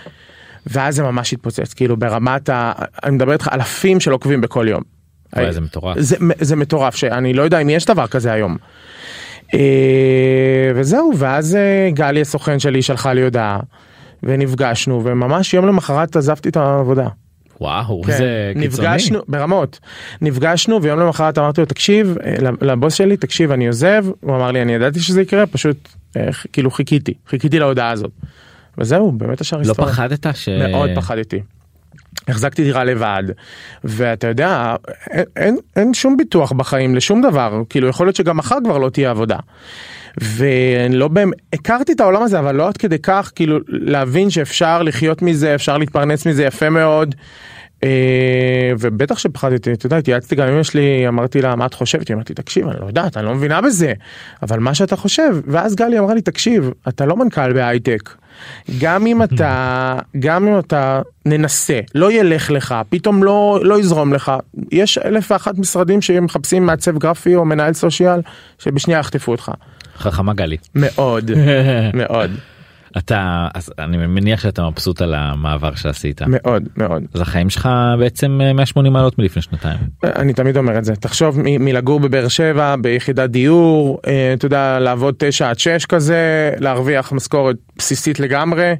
[0.67, 2.71] ואז זה ממש התפוצץ, כאילו ברמת ה...
[3.03, 4.83] אני מדבר איתך אלפים של עוקבים בכל יום.
[5.35, 5.99] וואי, איזה מטורף.
[5.99, 8.57] זה, זה מטורף, שאני לא יודע אם יש דבר כזה היום.
[9.53, 13.59] אה, וזהו, ואז אה, גלי הסוכן שלי שלחה לי הודעה,
[14.23, 17.07] ונפגשנו, וממש יום למחרת עזבתי את העבודה.
[17.61, 18.67] וואו כן, זה קיצוני.
[18.67, 19.79] נפגשנו ברמות
[20.21, 24.61] נפגשנו ויום למחרת אמרתי לו תקשיב אה, לבוס שלי תקשיב אני עוזב הוא אמר לי
[24.61, 28.11] אני ידעתי שזה יקרה פשוט אה, כאילו חיכיתי חיכיתי להודעה הזאת.
[28.77, 29.91] וזהו באמת השאר לא היסטוריה.
[29.91, 30.49] פחדת ש...
[30.49, 31.41] מאוד פחדתי.
[32.27, 33.23] החזקתי דירה לבד
[33.83, 34.75] ואתה יודע
[35.09, 38.89] אין, אין, אין שום ביטוח בחיים לשום דבר כאילו יכול להיות שגם מחר כבר לא
[38.89, 39.37] תהיה עבודה.
[40.17, 44.83] ואני לא באמת הכרתי את העולם הזה אבל לא עד כדי כך כאילו להבין שאפשר
[44.83, 47.15] לחיות מזה אפשר להתפרנס מזה יפה מאוד.
[47.83, 52.07] אה, ובטח שפחדתי, אתה יודע, התייעצתי גם עם אמא שלי, אמרתי לה, מה את חושבת?
[52.07, 53.93] היא אמרת לי, תקשיב, אני לא יודעת, אני לא מבינה בזה,
[54.41, 58.09] אבל מה שאתה חושב, ואז גלי אמרה לי, תקשיב, אתה לא מנכ"ל בהייטק.
[58.79, 64.31] גם אם אתה, גם אם אתה ננסה, לא ילך לך, פתאום לא, לא יזרום לך,
[64.71, 68.21] יש אלף ואחת משרדים שמחפשים מעצב גרפי או מנהל סושיאל,
[68.59, 69.51] שבשנייה יחטפו אותך.
[69.97, 70.57] חכמה גלי.
[70.75, 71.31] מאוד,
[71.93, 72.31] מאוד,
[72.97, 76.21] אתה אז אני מניח שאתה מבסוט על המעבר שעשית.
[76.27, 77.03] מאוד, מאוד.
[77.13, 79.77] אז החיים שלך בעצם אה, 180 מעלות מלפני שנתיים.
[80.03, 84.79] אני תמיד אומר את זה, תחשוב מ- מלגור בבאר שבע ביחידת דיור, אה, אתה יודע,
[84.79, 88.73] לעבוד 9 עד 6 כזה, להרוויח משכורת בסיסית לגמרי.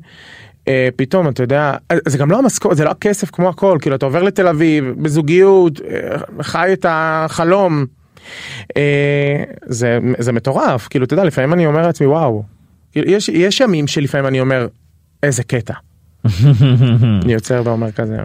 [0.68, 3.96] אה, פתאום אתה יודע, אה, זה גם לא המשכורת, זה לא הכסף כמו הכל, כאילו
[3.96, 7.86] אתה עובר לתל אביב, בזוגיות, אה, חי את החלום.
[8.78, 12.44] אה, זה, זה מטורף, כאילו אתה יודע, לפעמים אני אומר לעצמי וואו,
[12.96, 14.68] יש, יש ימים שלפעמים אני אומר,
[15.24, 15.74] איזה קטע.
[17.24, 18.18] אני יוצר ואומר כזה,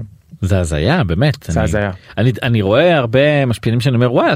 [0.42, 1.34] זה הזיה באמת.
[1.48, 1.90] זה אני- הזיה.
[2.18, 4.34] אני אני רואה הרבה משפיענים שאני אומר וואלה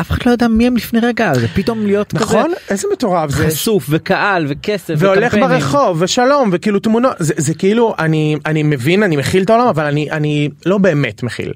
[0.00, 2.52] אף אחד לא יודע מי הם לפני רגע זה פתאום להיות נכון?
[2.70, 3.46] איזה מטורף כזה זה.
[3.48, 5.34] חשוף וקהל וכסף והולך.
[5.34, 9.84] ברחוב ושלום וכאילו תמונות זה, זה כאילו אני אני מבין אני מכיל את העולם אבל
[9.84, 11.52] אני אני לא באמת מכיל.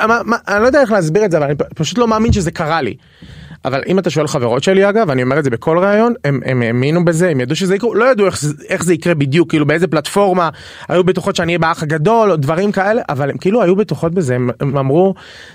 [0.00, 2.50] מה, מה, אני לא יודע איך להסביר את זה אבל אני פשוט לא מאמין שזה
[2.50, 2.94] קרה לי.
[3.64, 7.04] אבל אם אתה שואל חברות שלי אגב אני אומר את זה בכל ראיון הם האמינו
[7.04, 10.48] בזה הם ידעו שזה יקרה לא ידעו איך, איך זה יקרה בדיוק כאילו באיזה פלטפורמה
[10.88, 14.34] היו בטוחות שאני אהיה באח הגדול או דברים כאלה אבל הם כאילו היו בטוחות בזה
[14.34, 15.14] הם, הם אמרו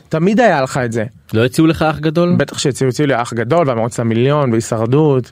[0.10, 2.36] תמיד היה לך את זה לא הציעו לך אח גדול?
[2.38, 5.32] בטח שהציעו הציעו לי אח גדול והמרוץ למיליון והישרדות.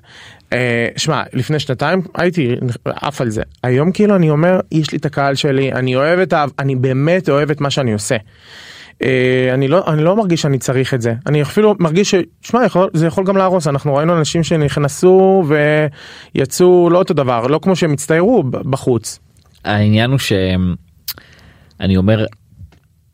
[0.54, 2.56] אה, שמע לפני שנתיים הייתי
[2.86, 6.34] עף על זה היום כאילו אני אומר יש לי את הקהל שלי אני אוהב את
[6.34, 6.46] ה...
[6.60, 8.16] אני באמת אוהב את מה שאני עושה.
[9.02, 12.90] אה, אני לא אני לא מרגיש שאני צריך את זה אני אפילו מרגיש ששמע יכול,
[12.94, 15.44] זה יכול גם להרוס אנחנו ראינו אנשים שנכנסו
[16.36, 19.20] ויצאו לא אותו דבר לא כמו שהם הצטיירו בחוץ.
[19.66, 22.26] העניין הוא שאני אומר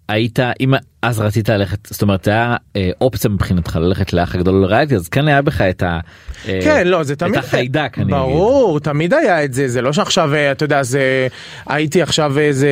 [0.09, 4.95] היית אם אז רצית ללכת זאת אומרת היה אה, אופציה מבחינתך ללכת לאח הגדול לריאליטי
[4.95, 5.99] אז כן היה בך את ה...
[6.47, 8.15] אה, כן לא זה תמיד את החיידק אני אגיד.
[8.15, 11.27] ברור תמיד היה את זה זה לא שעכשיו אה, אתה יודע זה
[11.67, 12.69] הייתי עכשיו איזה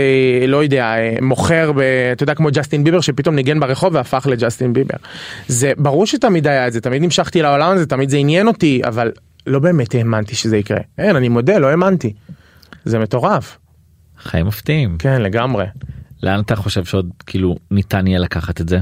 [0.48, 1.80] לא יודע אה, מוכר ב,
[2.12, 4.98] אתה יודע כמו ג'סטין ביבר שפתאום ניגן ברחוב והפך לג'סטין ביבר.
[5.48, 9.12] זה ברור שתמיד היה את זה תמיד המשכתי לעולם הזה תמיד זה עניין אותי אבל
[9.48, 10.80] לא באמת האמנתי שזה יקרה.
[10.98, 12.14] אין אני מודה לא האמנתי.
[12.86, 13.58] זה מטורף.
[14.20, 15.66] חיים מפתיעים כן לגמרי
[16.24, 18.80] לאן אתה חושב שעוד כאילו ניתן יהיה לקחת את זה?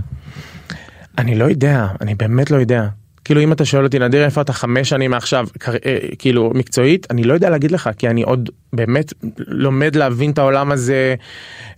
[1.17, 2.87] אני לא יודע אני באמת לא יודע.
[3.25, 5.47] כאילו אם אתה שואל אותי נדיר איפה אתה חמש שנים מעכשיו.
[5.85, 10.37] אה, כאילו מקצועית אני לא יודע להגיד לך כי אני עוד באמת לומד להבין את
[10.37, 11.15] העולם הזה.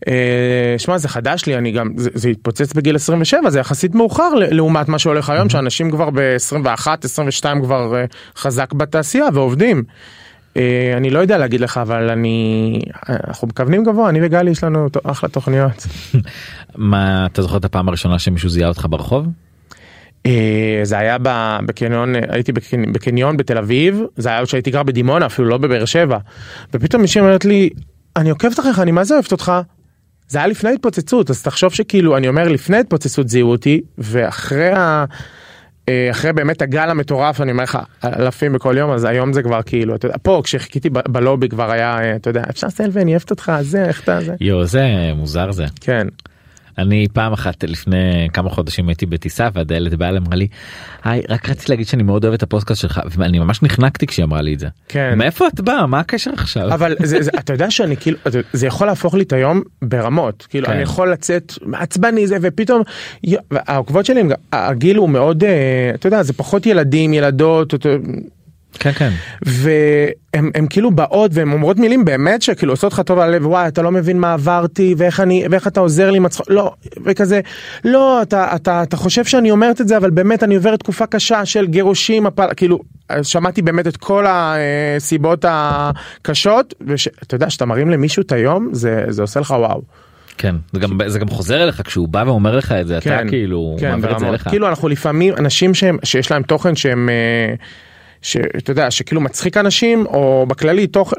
[0.07, 4.29] אה, שמע זה חדש לי אני גם זה, זה התפוצץ בגיל 27 זה יחסית מאוחר
[4.33, 9.83] לעומת מה שהולך היום שאנשים כבר ב-21 22 כבר אה, חזק בתעשייה ועובדים.
[10.57, 12.79] אה, אני לא יודע להגיד לך אבל אני
[13.27, 15.87] אנחנו מכוונים גבוה אני וגלי יש לנו אחלה תוכניות.
[16.75, 19.27] מה אתה זוכר את הפעם הראשונה שמישהו זיהה אותך ברחוב?
[20.25, 21.17] אה, זה היה
[21.65, 25.85] בקניון הייתי בקני- בקניון בתל אביב זה היה עוד שהייתי גר בדימונה אפילו לא בבאר
[25.85, 26.17] שבע
[26.73, 27.69] ופתאום מישהי אומרת לי
[28.15, 29.51] אני עוקבת אחריך אני מה זה אוהבת אותך.
[30.29, 35.05] זה היה לפני התפוצצות אז תחשוב שכאילו אני אומר לפני התפוצצות זיהו אותי ואחרי ה...
[35.89, 39.61] אה, אחרי באמת הגל המטורף אני אומר לך אלפים בכל יום אז היום זה כבר
[39.61, 43.31] כאילו אתה יודע פה כשחיכיתי בלובי כבר היה אה, אתה יודע אפשר סלווי אני אוהבת
[43.31, 45.65] אותך זה איך אתה זה יואו זה מוזר זה.
[45.81, 46.07] כן
[46.77, 50.47] אני פעם אחת לפני כמה חודשים הייתי בטיסה והדיילת באה אמרה לי
[51.03, 54.41] היי רק רציתי להגיד שאני מאוד אוהב את הפודקאסט שלך ואני ממש נחנקתי כשהיא אמרה
[54.41, 54.67] לי את זה.
[54.87, 55.13] כן.
[55.17, 56.73] מאיפה את באה מה הקשר עכשיו?
[56.73, 58.17] אבל זה, זה, אתה יודע שאני כאילו
[58.53, 60.73] זה יכול להפוך לי את היום ברמות כאילו כן.
[60.73, 62.81] אני יכול לצאת מעצבני זה ופתאום
[63.51, 64.21] העוקבות שלי
[64.53, 67.73] הגיל הוא מאוד אה, אתה יודע זה פחות ילדים ילדות
[68.73, 69.11] כן כן.
[69.41, 73.67] והם הם כאילו באות והן אומרות מילים באמת שכאילו עושות לך טוב על הלב וואי
[73.67, 76.73] אתה לא מבין מה עברתי ואיך אני ואיך אתה עוזר לי עם הצחוק לא
[77.05, 77.41] וכזה
[77.85, 81.45] לא אתה אתה אתה חושב שאני אומרת את זה אבל באמת אני עוברת תקופה קשה
[81.45, 82.79] של גירושים הפל כאילו
[83.23, 89.21] שמעתי באמת את כל הסיבות הקשות ואתה יודע שאתה מרים למישהו את היום זה זה
[89.21, 89.81] עושה לך וואו.
[90.37, 93.77] כן זה גם זה גם חוזר אליך כשהוא בא ואומר לך את זה אתה כאילו
[93.79, 94.29] כן, מעביר את זה.
[94.29, 94.49] אליך.
[94.49, 97.53] כאילו אנחנו לפעמים אנשים שהם שיש להם תוכן שהם אה,
[98.27, 101.15] שאתה יודע שכאילו מצחיק אנשים או בכללי תוכן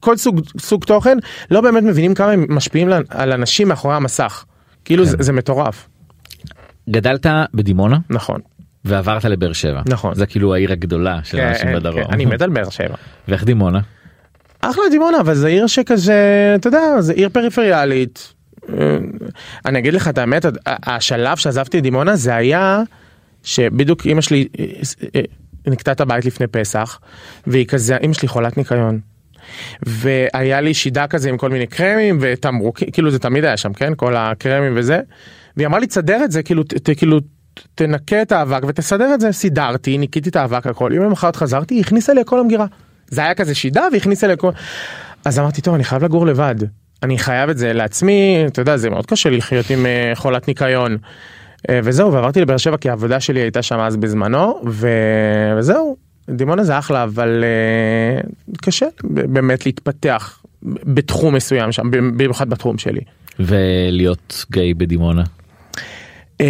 [0.00, 1.18] כל סוג סוג תוכן
[1.50, 4.44] לא באמת מבינים כמה הם משפיעים על אנשים מאחורי המסך.
[4.84, 5.88] כאילו זה, זה מטורף
[6.90, 8.40] גדלת בדימונה נכון
[8.84, 10.14] ועברת לבאר שבע נכון.
[10.14, 12.04] זה כאילו העיר הגדולה של כן, האנשים כן, בדרום.
[12.10, 12.94] אני מת על באר שבע.
[13.28, 13.80] ואיך דימונה?
[14.60, 18.34] אחלה דימונה אבל זה עיר שכזה אתה יודע זה עיר פריפריאלית.
[18.68, 18.96] אה,
[19.66, 22.82] אני אגיד לך את האמת השלב שעזבתי דימונה זה היה
[23.42, 24.64] שבדיוק אמא שלי אה,
[25.14, 25.20] אה,
[25.66, 27.00] נקטע את הבית לפני פסח
[27.46, 29.00] והיא כזה אמא שלי חולת ניקיון.
[29.82, 33.92] והיה לי שידה כזה עם כל מיני קרמים ותמרוקים, כאילו זה תמיד היה שם, כן?
[33.96, 35.00] כל הקרמים וזה.
[35.56, 37.18] והיא אמרה לי, תסדר את זה, כאילו, ת, כאילו,
[37.74, 39.32] תנקה את האבק ותסדר את זה.
[39.32, 42.66] סידרתי, ניקיתי את האבק הכל, יום למחרת חזרתי, היא הכניסה לי הכל למגירה.
[43.08, 44.50] זה היה כזה שידה והכניסה לי הכל.
[45.24, 46.54] אז אמרתי, טוב, אני חייב לגור לבד.
[47.02, 50.96] אני חייב את זה לעצמי, אתה יודע, זה מאוד קשה לחיות עם uh, חולת ניקיון.
[51.62, 54.88] Uh, וזהו, ועברתי לבאר שבע כי העבודה שלי הייתה שם אז בזמנו, ו...
[55.58, 55.96] וזהו,
[56.30, 63.00] דימונה זה אחלה, אבל uh, קשה באמת להתפתח בתחום מסוים שם, במיוחד בתחום שלי.
[63.40, 65.22] ולהיות גיי בדימונה.
[66.42, 66.44] Uh,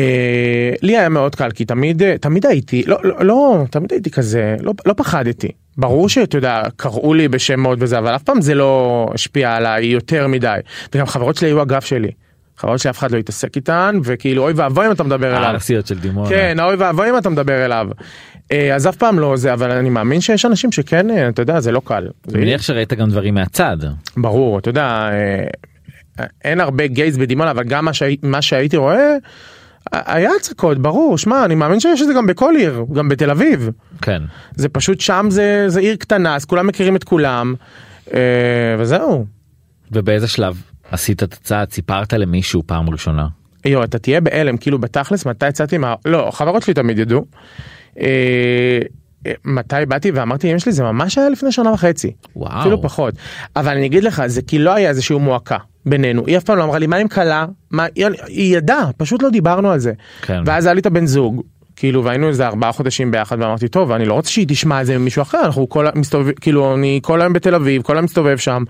[0.83, 4.73] לי היה מאוד קל כי תמיד תמיד הייתי לא לא לא תמיד הייתי כזה לא
[4.87, 9.57] לא פחדתי ברור שאתה יודע קראו לי בשמות וזה אבל אף פעם זה לא השפיע
[9.57, 10.59] עליי יותר מדי
[10.95, 12.11] וגם חברות שלי היו הגב שלי.
[12.57, 15.43] חברות שאף אחד לא יתעסק איתן וכאילו אוי ואבוי אם אתה מדבר אליו.
[15.43, 16.29] הארסיות של דימונה.
[16.29, 17.89] כן אוי ואבוי אם אתה מדבר אליו.
[18.53, 21.61] אה, אז אף פעם לא זה אבל אני מאמין שיש אנשים שכן אה, אתה יודע
[21.61, 22.09] זה לא קל.
[22.29, 23.77] אני מניח שראית גם דברים מהצד.
[24.17, 29.17] ברור אתה יודע אה, אין הרבה גייז בדימונה אבל גם מה, שהי, מה שהייתי רואה.
[29.93, 33.71] היה הצקות ברור שמע אני מאמין שיש את זה גם בכל עיר גם בתל אביב
[34.03, 34.23] כן
[34.55, 37.55] זה פשוט שם זה זה עיר קטנה אז כולם מכירים את כולם
[38.79, 39.27] וזהו.
[39.93, 40.63] ובאיזה שלב
[40.93, 43.27] עשית את הצעד סיפרת למישהו פעם ראשונה.
[43.65, 47.25] יו אתה תהיה בהלם כאילו בתכלס מתי יצאתי מה לא חברות שלי תמיד ידעו.
[48.01, 48.81] אה,
[49.45, 52.61] מתי באתי ואמרתי אמא שלי זה ממש היה לפני שנה וחצי וואו.
[52.61, 53.15] אפילו פחות
[53.57, 56.65] אבל אני אגיד לך זה כי לא היה איזשהו מועקה בינינו היא אף פעם לא
[56.65, 60.43] אמרה לי מה עם כלה מה היא, היא ידעה פשוט לא דיברנו על זה כן.
[60.47, 61.43] ואז היה לי את הבן זוג
[61.77, 64.99] כאילו והיינו איזה ארבעה חודשים ביחד ואמרתי טוב אני לא רוצה שהיא תשמע את זה
[64.99, 68.65] ממישהו אחר אנחנו כל מסתובב כאילו אני כל היום בתל אביב כל היום מסתובב שם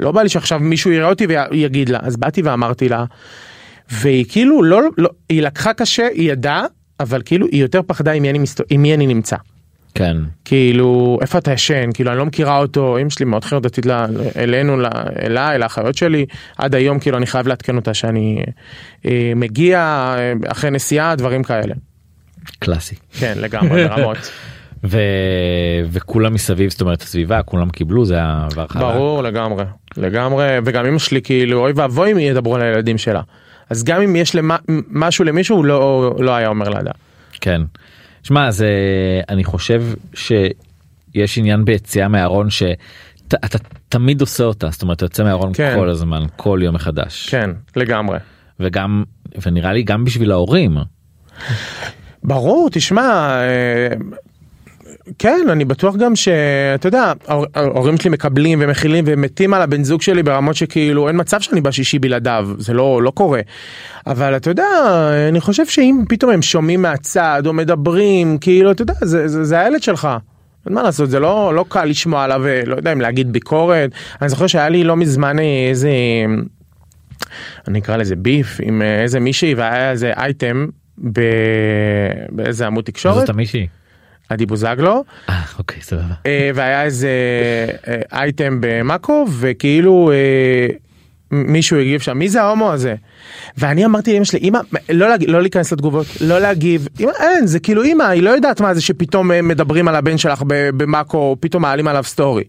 [0.00, 3.04] לא בא לי שעכשיו מישהו יראה אותי ויגיד לה אז באתי ואמרתי לה.
[3.90, 6.64] והיא כאילו לא לא היא לקחה קשה היא ידעה
[7.00, 9.36] אבל כאילו היא יותר פחדה עם מי אני, מסתובב, עם מי אני נמצא.
[9.94, 10.16] כן.
[10.44, 14.76] כאילו איפה אתה ישן כאילו אני לא מכירה אותו אמא שלי מאוד חרדתית לה, אלינו
[14.76, 14.90] לה,
[15.22, 16.26] אליי לאחיות שלי
[16.58, 18.44] עד היום כאילו אני חייב לעדכן אותה שאני
[19.06, 19.78] אה, מגיע
[20.18, 21.74] אה, אחרי נסיעה דברים כאלה.
[22.58, 22.94] קלאסי.
[23.18, 24.18] כן לגמרי ברמות.
[24.84, 24.98] ו...
[25.90, 28.82] וכולם מסביב זאת אומרת הסביבה כולם קיבלו זה היה דבר חלק.
[28.82, 29.64] ברור לגמרי
[29.96, 33.20] לגמרי וגם אמא שלי כאילו אוי ואבוי אם ידברו על הילדים שלה.
[33.70, 34.56] אז גם אם יש למה,
[34.90, 36.90] משהו למישהו הוא לא, לא היה אומר לידה.
[37.40, 37.62] כן.
[38.22, 38.68] שמע זה
[39.28, 39.82] אני חושב
[40.14, 45.74] שיש עניין ביציאה מהארון שאתה תמיד עושה אותה זאת אומרת אתה יוצא מהארון כן.
[45.78, 48.18] כל הזמן כל יום מחדש כן לגמרי.
[48.60, 49.04] וגם
[49.46, 50.76] ונראה לי גם בשביל ההורים
[52.24, 53.96] ברור תשמע אה,
[55.18, 60.02] כן אני בטוח גם שאתה יודע ההור- ההורים שלי מקבלים ומכילים ומתים על הבן זוג
[60.02, 63.40] שלי ברמות שכאילו אין מצב שאני בשישי בלעדיו זה לא לא קורה.
[64.06, 64.66] אבל אתה יודע
[65.28, 69.60] אני חושב שאם פתאום הם שומעים מהצד או מדברים כאילו אתה יודע זה, זה, זה
[69.60, 70.08] הילד שלך.
[70.66, 73.90] אין מה לעשות זה לא לא קל לשמוע עליו אה, לא יודע אם להגיד ביקורת
[74.22, 75.36] אני זוכר שהיה לי לא מזמן
[75.68, 75.90] איזה
[77.68, 80.66] אני אקרא לזה ביף עם אה, איזה מישהי והיה איזה אייטם
[81.12, 81.20] ב...
[82.30, 83.66] באיזה עמוד תקשורת זאת המישהי.
[84.30, 86.14] עדי בוזגלו אה אוקיי סבבה.
[86.26, 87.08] אה, והיה איזה
[87.88, 90.66] אה, אייטם במאקו וכאילו אה,
[91.30, 92.94] מישהו הגיב שם מי זה ההומו הזה.
[93.58, 94.58] ואני אמרתי לאמא שלי אמא
[94.90, 95.24] לא, להג...
[95.28, 98.80] לא להיכנס לתגובות לא להגיב אמא אין זה כאילו אמא היא לא יודעת מה זה
[98.80, 102.44] שפתאום אה, מדברים על הבן שלך במאקו פתאום מעלים עליו סטורי.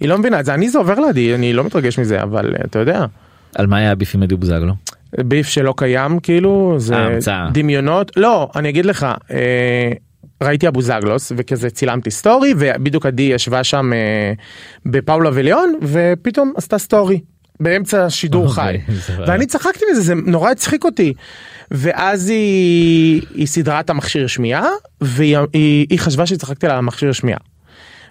[0.00, 2.64] היא לא מבינה את זה אני זה עובר לידי אני לא מתרגש מזה אבל אה,
[2.64, 3.04] אתה יודע.
[3.54, 4.72] על מה היה ה beef עם עדי בוזגלו?
[5.18, 6.94] beef שלא קיים כאילו זה
[7.28, 7.48] אה.
[7.52, 9.92] דמיונות לא אני אגיד לך אה,
[10.44, 14.32] ראיתי הבוזגלוס וכזה צילמתי סטורי ובדיוק עדי ישבה שם אה,
[14.86, 17.20] בפאולה וליאון ופתאום עשתה סטורי
[17.60, 19.24] באמצע שידור חי אוקיי, סבבה.
[19.28, 21.12] ואני צחקתי מזה זה נורא הצחיק אותי
[21.70, 24.68] ואז היא, היא סידרה את המכשיר שמיעה
[25.00, 27.38] והיא היא, היא חשבה שצחקתי לה על המכשיר שמיעה.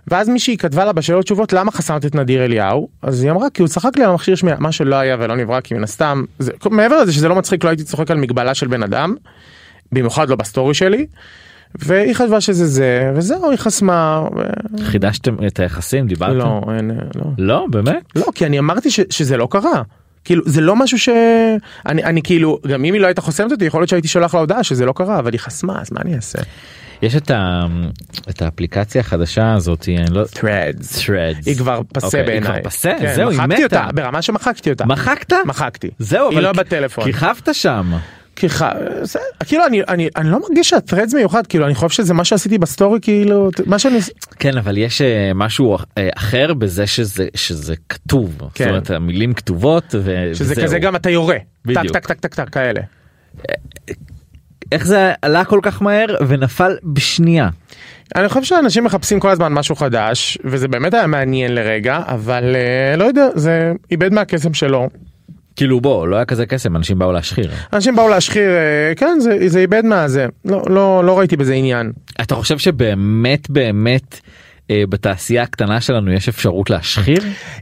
[0.08, 3.62] ואז מישהי כתבה לה בשאלות תשובות למה חסמת את נדיר אליהו אז היא אמרה כי
[3.62, 6.52] הוא צחק לי על המכשיר שמיעה מה שלא היה ולא נברא כי מן הסתם זה,
[6.72, 9.15] מעבר לזה שזה לא מצחיק לא הייתי צוחק על מגבלה של בן אדם
[9.91, 11.06] במיוחד לא בסטורי שלי.
[11.80, 14.40] והיא חשבה שזה זה וזהו היא חסמה ו...
[14.84, 16.38] חידשתם את היחסים דיברתם?
[16.38, 18.04] לא אין לא לא באמת?
[18.16, 19.82] לא כי אני אמרתי ש, שזה לא קרה.
[20.26, 21.10] כאילו זה לא משהו ש...
[21.86, 24.64] אני, כאילו גם אם היא לא הייתה חוסמת אותי יכול להיות שהייתי שולח לה הודעה
[24.64, 26.40] שזה לא קרה אבל היא חסמה אז מה אני אעשה?
[27.02, 27.66] יש את, ה...
[28.30, 30.98] את האפליקציה החדשה הזאת אני לא Threads.
[30.98, 32.62] Threads היא כבר פסה אוקיי, היא בעיניי.
[32.62, 33.78] כבר פסה כן, זהו היא מחקתי מתה.
[33.82, 34.86] אותה ברמה שמחקתי אותה.
[34.86, 35.34] מחקת?
[35.46, 35.90] מחקתי.
[36.00, 37.04] זהו היא אבל לא כ- בטלפון.
[37.06, 37.92] כיכבת שם.
[39.02, 39.19] זה...
[39.46, 42.58] כאילו אני, אני, אני לא מרגיש שה Threads מיוחד כאילו אני חושב שזה מה שעשיתי
[42.58, 44.00] בסטורי כאילו מה שאני
[44.39, 48.63] כן אבל יש אה, משהו אה, אחר בזה שזה שזה כתוב כן.
[48.63, 50.65] זאת אומרת המילים כתובות ו- שזה וזהו.
[50.65, 51.38] כזה גם אתה יורה.
[51.38, 51.93] טק בדיוק.
[51.93, 52.82] טק טק טק טק כאלה.
[54.72, 57.50] איך זה עלה כל כך מהר ונפל בשנייה.
[58.15, 62.96] אני חושב שאנשים מחפשים כל הזמן משהו חדש, וזה באמת היה מעניין לרגע, אבל אה,
[62.98, 64.89] לא יודע, זה איבד מהקסם שלו.
[65.56, 67.52] כאילו בוא לא היה כזה קסם אנשים באו להשחיר.
[67.74, 70.28] אנשים באו להשחיר, אה, כן, זה, זה איבד מהזה.
[70.46, 71.92] לא, לא, לא ראיתי בזה עניין.
[72.22, 74.20] אתה חושב שבאמת באמת
[74.72, 77.20] אה, בתעשייה הקטנה שלנו יש אפשרות להשחיר?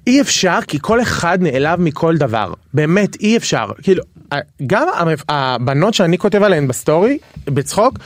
[0.08, 2.54] אי אפשר, כי כל אחד נעלב מכל דבר.
[2.73, 3.65] באמת, אי אפשר.
[3.82, 4.04] כאילו,
[4.67, 4.88] גם
[5.30, 8.00] הבנות שאני כותב עליהן בסטורי, בצחוק,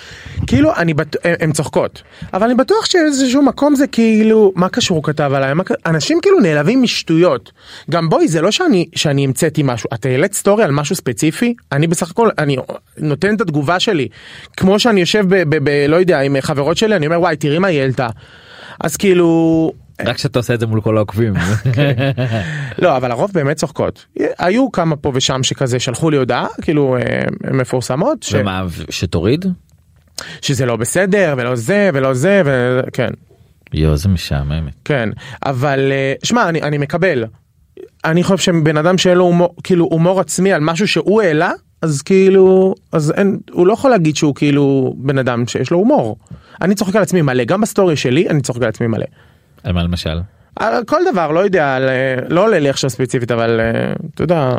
[0.48, 1.16] כאילו, אני בט...
[1.40, 2.02] הן צוחקות.
[2.34, 5.54] אבל אני בטוח שאיזשהו מקום זה כאילו, מה קשור הוא כתב עליי?
[5.86, 7.52] אנשים כאילו נעלבים משטויות.
[7.90, 9.90] גם בואי, זה לא שאני, שאני המצאתי משהו.
[9.94, 12.58] את העלית סטורי על משהו ספציפי, אני בסך הכל, אני
[12.98, 14.08] נותן את התגובה שלי.
[14.58, 15.44] כמו שאני יושב ב...
[15.50, 15.70] ב...
[15.70, 15.86] ב...
[15.90, 18.08] לא יודע, עם חברות שלי, אני אומר, וואי, תראי מה היא העלתה.
[18.80, 21.34] אז כאילו, רק שאתה עושה את זה מול כל העוקבים.
[22.82, 24.06] לא, אבל הרוב באמת צוחקות.
[24.40, 27.02] היו כמה פה ושם שכזה שלחו לי הודעה, כאילו, אה,
[27.54, 28.34] מפורסמות, ש...
[28.38, 29.46] ומה שתוריד?
[30.42, 33.10] שזה לא בסדר, ולא זה, ולא זה, וכן,
[33.74, 34.74] יואו זה משעממת.
[34.86, 35.10] כן.
[35.46, 37.26] אבל, אה, שמע, אני, אני מקבל.
[38.06, 42.02] אני חושב שבן אדם שאין לו הומור, כאילו, הומור עצמי על משהו שהוא העלה, אז
[42.02, 46.18] כאילו, אז אין, הוא לא יכול להגיד שהוא כאילו בן אדם שיש לו הומור.
[46.62, 49.06] אני צוחק על עצמי מלא, גם בסטורי שלי אני צוחק על עצמי מלא.
[49.66, 50.20] על מה למשל?
[50.56, 54.52] על כל דבר, לא יודע, אה, לא עולה לי עכשיו ספציפית, אבל אה, אתה יודע,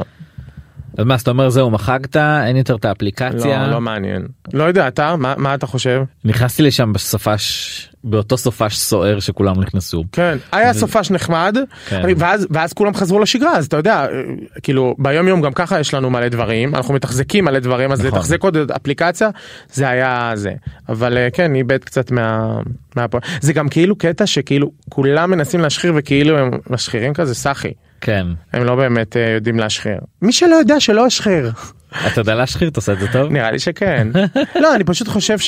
[0.96, 4.22] אז מה אז אתה אומר זהו מחקת אין יותר את האפליקציה לא, לא מעניין.
[4.52, 6.02] לא יודע, אתה, מה, מה אתה חושב?
[6.24, 10.04] נכנסתי לשם בסופש באותו סופש סוער שכולם נכנסו.
[10.12, 11.56] כן, היה סופש נחמד,
[11.88, 11.96] כן.
[12.04, 14.22] אני- ואז, ואז כולם חזרו לשגרה, אז אתה יודע, אה,
[14.62, 18.18] כאילו, ביום יום גם ככה יש לנו מלא דברים, אנחנו מתחזקים מלא דברים, אז נכון.
[18.18, 19.28] לתחזק עוד אפליקציה,
[19.72, 20.52] זה היה זה.
[20.88, 22.58] אבל אה, כן, איבד קצת מה...
[22.96, 23.06] מה...
[23.40, 27.72] זה גם כאילו קטע שכאילו כולם מנסים להשחיר וכאילו הם משחירים כזה סאחי.
[28.00, 28.26] כן.
[28.52, 29.98] הם לא באמת אה, יודעים להשחיר.
[30.22, 31.50] מי שלא יודע שלא ישחיר.
[32.06, 33.32] אתה יודע להשחיר אתה עושה את זה טוב?
[33.32, 34.08] נראה לי שכן.
[34.62, 35.38] לא, אני פשוט חושב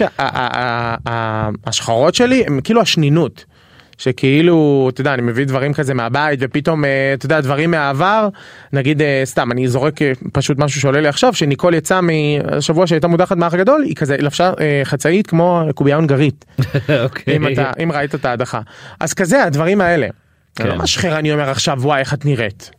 [1.67, 3.45] שהשחרות שלי הם כאילו השנינות.
[3.99, 8.29] שכאילו, אתה יודע, אני מביא דברים כזה מהבית ופתאום, אה, אתה יודע, דברים מהעבר,
[8.73, 9.99] נגיד, אה, סתם, אני זורק
[10.33, 14.53] פשוט משהו שעולה לי עכשיו, שניקול יצאה מהשבוע שהייתה מודחת מהאח הגדול, היא כזה לבשה
[14.85, 16.45] חצאית כמו קובייה הונגרית,
[17.05, 17.37] אוקיי.
[17.37, 18.61] אם אתה, אם ראית את ההדחה.
[19.01, 20.09] אז כזה, הדברים האלה.
[20.59, 20.69] כן.
[20.71, 22.71] אני לא משחיר, אני אומר עכשיו, וואי, איך את נראית.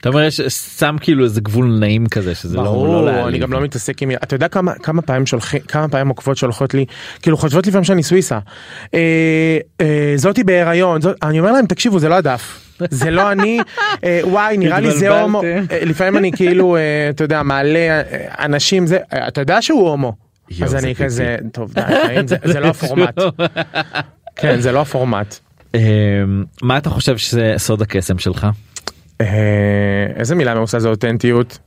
[0.00, 0.40] אתה אומר יש
[0.78, 3.26] שם כאילו איזה גבול נעים כזה שזה לא לא ברור, להעליב.
[3.26, 4.10] אני גם לא מתעסק עם...
[4.10, 6.84] אתה יודע כמה, כמה פעמים שולחים, כמה פעמים עוקבות שולחות לי,
[7.22, 8.38] כאילו חושבות לפעמים שאני סוויסה.
[8.94, 12.60] אה, אה, זאתי בהיריון, זאת, אני אומר להם, תקשיבו, זה לא הדף.
[12.90, 13.58] זה לא אני,
[14.04, 15.20] אה, וואי, נראה לי זה.
[15.20, 15.42] הומו.
[15.44, 18.02] אה, לפעמים אני כאילו, אה, אתה יודע, מעלה
[18.38, 20.12] אנשים, זה, אתה יודע שהוא הומו.
[20.62, 20.94] אז זה אני.
[20.94, 21.80] כזה, טוב, די,
[22.26, 23.18] זה- זה לא הפורמט.
[24.40, 25.38] כן, זה לא הפורמט.
[25.74, 28.46] אמ, מה אתה חושב שזה סוד הקסם שלך?
[29.20, 31.58] אה, איזה מילה מעושה זה אותנטיות,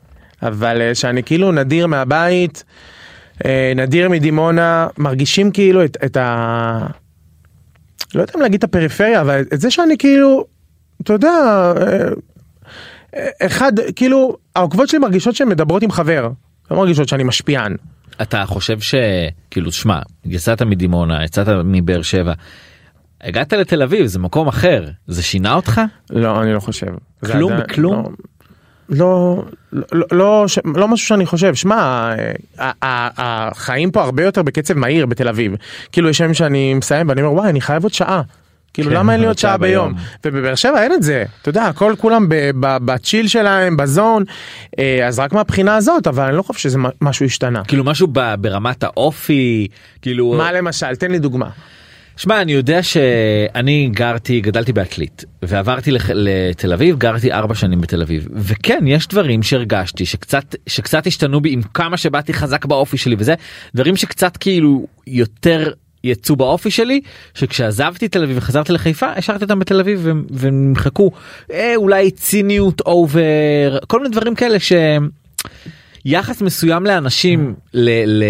[0.42, 2.64] אבל אה, שאני כאילו נדיר מהבית,
[3.46, 6.88] אה, נדיר מדימונה, מרגישים כאילו את, את ה...
[8.16, 10.46] לא יודע אם להגיד את הפריפריה, אבל את זה שאני כאילו,
[11.02, 11.32] אתה יודע,
[13.42, 16.30] אחד, כאילו, העוקבות שלי מרגישות שהן מדברות עם חבר,
[16.72, 17.76] לא מרגישות שאני משפיען.
[18.22, 22.34] אתה חושב שכאילו שמע יצאת מדימונה יצאת מבאר שבע.
[23.24, 26.88] הגעת לתל אביב זה מקום אחר זה שינה אותך לא, אני לא חושב.
[27.26, 28.16] כלום עדיין- בכלום?
[28.90, 32.10] לא, לא, לא, לא, ש- לא משהו שאני חושב, שמע,
[32.60, 32.72] אה,
[33.18, 35.54] החיים פה הרבה יותר בקצב מהיר בתל אביב.
[35.92, 38.22] כאילו יש ימים שאני מסיים ואני אומר וואי אני חייב עוד שעה.
[38.74, 39.94] כאילו כן, למה אין לי עוד שעה ביום?
[39.94, 40.04] ביום.
[40.26, 42.26] ובבאר שבע אין את זה, אתה יודע, הכל כולם
[42.60, 44.24] בצ'יל שלהם, בזון,
[44.80, 47.64] אה, אז רק מהבחינה הזאת, אבל אני לא חושב שזה משהו השתנה.
[47.64, 48.08] כאילו משהו
[48.40, 49.68] ברמת האופי
[50.02, 50.96] כאילו מה למשל?
[50.96, 51.50] תן לי דוגמה.
[52.18, 58.02] שמע אני יודע שאני גרתי גדלתי בעתלית ועברתי לח- לתל אביב גרתי ארבע שנים בתל
[58.02, 58.28] אביב.
[58.36, 63.34] וכן יש דברים שהרגשתי שקצת שקצת השתנו בי עם כמה שבאתי חזק באופי שלי וזה
[63.76, 65.72] דברים שקצת כאילו יותר
[66.04, 67.02] יצאו באופי שלי
[67.34, 71.12] שכשעזבתי תל אביב וחזרתי לחיפה השארתי אותם בתל אביב והם- והם נמחקו.
[71.52, 75.10] אה, אולי ציניות אובר כל מיני דברים כאלה שהם
[76.06, 77.90] יחס מסוים לאנשים ל...
[78.06, 78.24] ל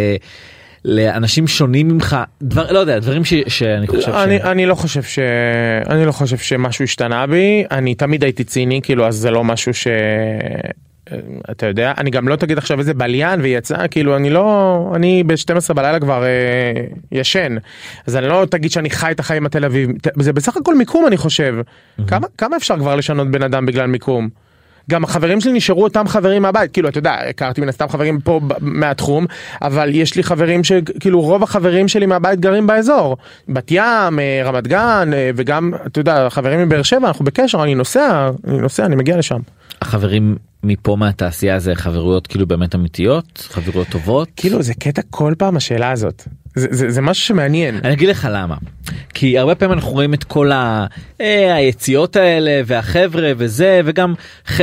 [0.86, 4.16] לאנשים שונים ממך דבר לא יודע דברים ש, שאני חושב ש...
[4.16, 5.20] אני, אני לא חושב ש...
[5.90, 9.74] אני לא חושב שמשהו השתנה בי, אני תמיד הייתי ציני, כאילו, אז זה לא משהו
[9.74, 9.88] ש...
[11.52, 14.92] אתה יודע, אני גם לא תגיד עכשיו איזה בליין ויצא, כאילו, אני לא...
[14.96, 16.30] אני ב-12 בלילה כבר אה,
[17.12, 17.56] ישן,
[18.08, 21.18] אז אני לא תגיד שאני חי את החיים התל אביב, זה בסך הכל מיקום אני
[21.18, 21.56] חושב.
[22.08, 24.30] כמה, כמה אפשר כבר לשנות בן אדם בגלל מיקום?
[24.90, 28.40] גם החברים שלי נשארו אותם חברים מהבית, כאילו אתה יודע, הכרתי מן הסתם חברים פה
[28.60, 29.26] מהתחום,
[29.62, 33.18] אבל יש לי חברים שכאילו רוב החברים שלי מהבית גרים באזור,
[33.50, 37.76] בת ים, אה, רמת גן, אה, וגם, אתה יודע, חברים מבאר שבע, אנחנו בקשר, אני
[37.76, 39.40] נוסע, אני נוסע, אני מגיע לשם.
[39.82, 43.48] החברים מפה מהתעשייה זה חברויות כאילו באמת אמיתיות?
[43.52, 44.30] חברויות טובות?
[44.36, 46.24] כאילו זה קטע כל פעם השאלה הזאת
[46.56, 48.56] זה, זה, זה משהו שמעניין אני אגיד לך למה
[49.14, 50.86] כי הרבה פעמים אנחנו רואים את כל ה...
[51.22, 54.14] אה, היציאות האלה והחבר'ה וזה וגם
[54.48, 54.62] ח...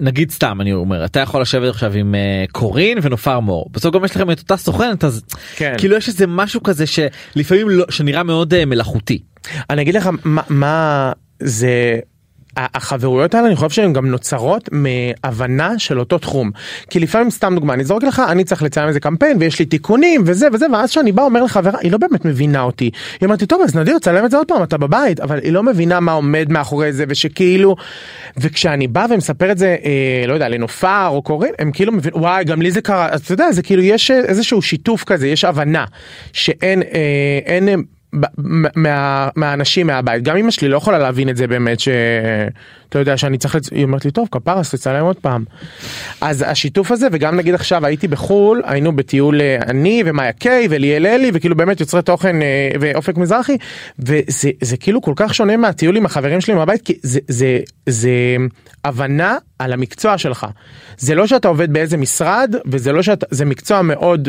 [0.00, 4.04] נגיד סתם אני אומר אתה יכול לשבת עכשיו עם uh, קורין ונופר מור בסוף גם
[4.04, 5.22] יש לכם את אותה סוכנת אז
[5.56, 5.74] כן.
[5.78, 9.22] כאילו יש איזה משהו כזה שלפעמים לא שנראה מאוד uh, מלאכותי.
[9.70, 11.98] אני אגיד לך מה, מה זה
[12.56, 16.50] החברויות האלה אני חושב שהן גם נוצרות מהבנה של אותו תחום
[16.90, 20.22] כי לפעמים סתם דוגמה אני זורק לך אני צריך לציין איזה קמפיין ויש לי תיקונים
[20.26, 22.84] וזה וזה ואז שאני בא אומר לחברה היא לא באמת מבינה אותי
[23.20, 25.52] היא אומרת לי טוב אז נדיר צלם את זה עוד פעם אתה בבית אבל היא
[25.52, 27.76] לא מבינה מה עומד מאחורי זה ושכאילו
[28.36, 32.44] וכשאני בא ומספר את זה אה, לא יודע לנופר או קוראים הם כאילו מבין וואי
[32.44, 35.84] גם לי זה קרה אז אתה יודע זה כאילו יש איזשהו שיתוף כזה יש הבנה
[36.32, 37.68] שאין אה, אין.
[38.76, 43.38] מה, מהאנשים מהבית גם אמא שלי לא יכולה להבין את זה באמת שאתה יודע שאני
[43.38, 43.72] צריך לצ...
[43.72, 45.44] היא אומרת לי טוב כפרה אז תצלם עוד פעם.
[46.20, 51.06] אז השיתוף הזה וגם נגיד עכשיו הייתי בחול היינו בטיול אה, אני ומאיה קיי וליאל
[51.06, 53.56] אלי וכאילו באמת יוצרי תוכן אה, ואופק מזרחי
[53.98, 58.10] וזה זה כאילו כל כך שונה מהטיול עם החברים שלי מהבית כי זה זה זה
[58.84, 60.46] הבנה על המקצוע שלך
[60.98, 64.28] זה לא שאתה עובד באיזה משרד וזה לא שאתה זה מקצוע מאוד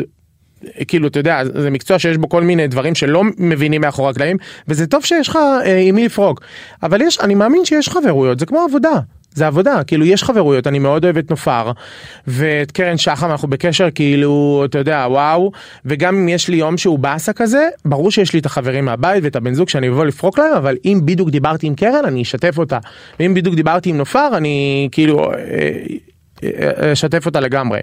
[0.88, 4.36] כאילו אתה יודע זה מקצוע שיש בו כל מיני דברים שלא מבינים מאחורי הקלעים
[4.68, 6.40] וזה טוב שיש לך אה, עם מי לפרוק
[6.82, 9.00] אבל יש אני מאמין שיש חברויות זה כמו עבודה.
[9.34, 11.72] זה עבודה כאילו יש חברויות אני מאוד אוהב את נופר
[12.26, 15.52] ואת קרן שחם אנחנו בקשר כאילו אתה יודע וואו
[15.84, 19.36] וגם אם יש לי יום שהוא באסה כזה ברור שיש לי את החברים מהבית ואת
[19.36, 22.78] הבן זוג שאני אבוא לפרוק להם אבל אם בדיוק דיברתי עם קרן אני אשתף אותה
[23.20, 25.36] ואם בדיוק דיברתי עם נופר אני כאילו אה,
[26.44, 27.80] אה, אשתף אותה לגמרי.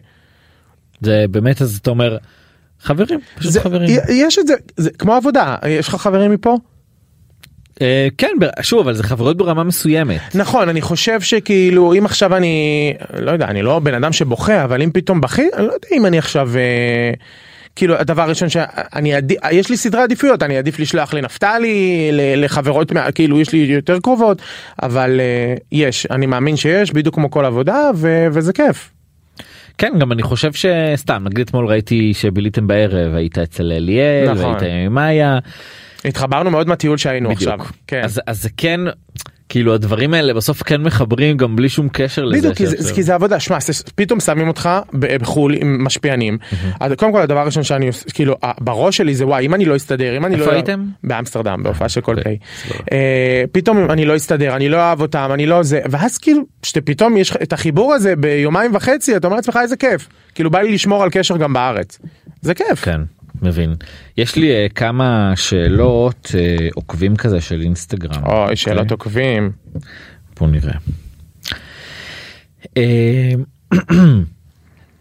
[1.02, 2.18] זה באמת אז אתה אומר
[2.82, 6.58] חברים פשוט זה, חברים יש את זה, זה כמו עבודה יש לך חברים מפה?
[7.82, 12.94] אה, כן שוב אבל זה חברות ברמה מסוימת נכון אני חושב שכאילו אם עכשיו אני
[13.20, 16.06] לא יודע אני לא בן אדם שבוכה אבל אם פתאום בכי אני לא יודע אם
[16.06, 16.50] אני עכשיו.
[16.58, 17.14] אה,
[17.76, 23.42] כאילו הדבר הראשון שאני עדיף יש לי סדרי עדיפויות אני עדיף לשלוח לנפתלי לחברות כאילו
[23.42, 24.42] יש לי יותר קרובות
[24.82, 28.92] אבל אה, יש אני מאמין שיש בדיוק כמו כל עבודה ו- וזה כיף.
[29.78, 34.44] כן גם אני חושב שסתם נגיד אתמול ראיתי שביליתם בערב היית אצל אליאל נכון.
[34.46, 35.40] והיית עם מאיה
[36.06, 37.58] התחברנו מאוד מהטיול שהיינו עכשיו.
[37.58, 38.02] בדיוק כן.
[38.04, 38.80] אז אז זה כן
[39.52, 42.38] כאילו הדברים האלה בסוף כן מחברים גם בלי שום קשר לזה.
[42.38, 43.58] בדיוק, כי זה, כי זה עבודה, שמע,
[43.96, 46.38] פתאום שמים אותך בחו"ל עם משפיענים.
[46.80, 49.76] אז קודם כל הדבר הראשון שאני עושה, כאילו, בראש שלי זה וואי, אם אני לא
[49.76, 50.42] אסתדר, אם אני לא...
[50.42, 50.86] איפה הייתם?
[51.04, 52.38] באמסטרדם, בהופעה של כל אוקיי, פיי.
[52.70, 52.84] סבבה.
[52.92, 57.18] אה, פתאום אני לא אסתדר, אני לא אוהב אותם, אני לא זה, ואז כאילו, שפתאום
[57.18, 60.08] יש את החיבור הזה ביומיים וחצי, אתה אומר לעצמך איזה כיף.
[60.36, 62.00] כאילו בא לי לשמור על קשר גם בארץ.
[62.42, 62.84] זה כיף.
[62.84, 63.02] כן
[63.42, 63.76] מבין
[64.18, 68.24] יש לי uh, כמה שאלות uh, עוקבים כזה של אינסטגרם.
[68.26, 68.94] אוי, שאלות אוקיי?
[68.94, 69.52] עוקבים.
[70.40, 70.74] בוא נראה.
[72.78, 73.34] אה,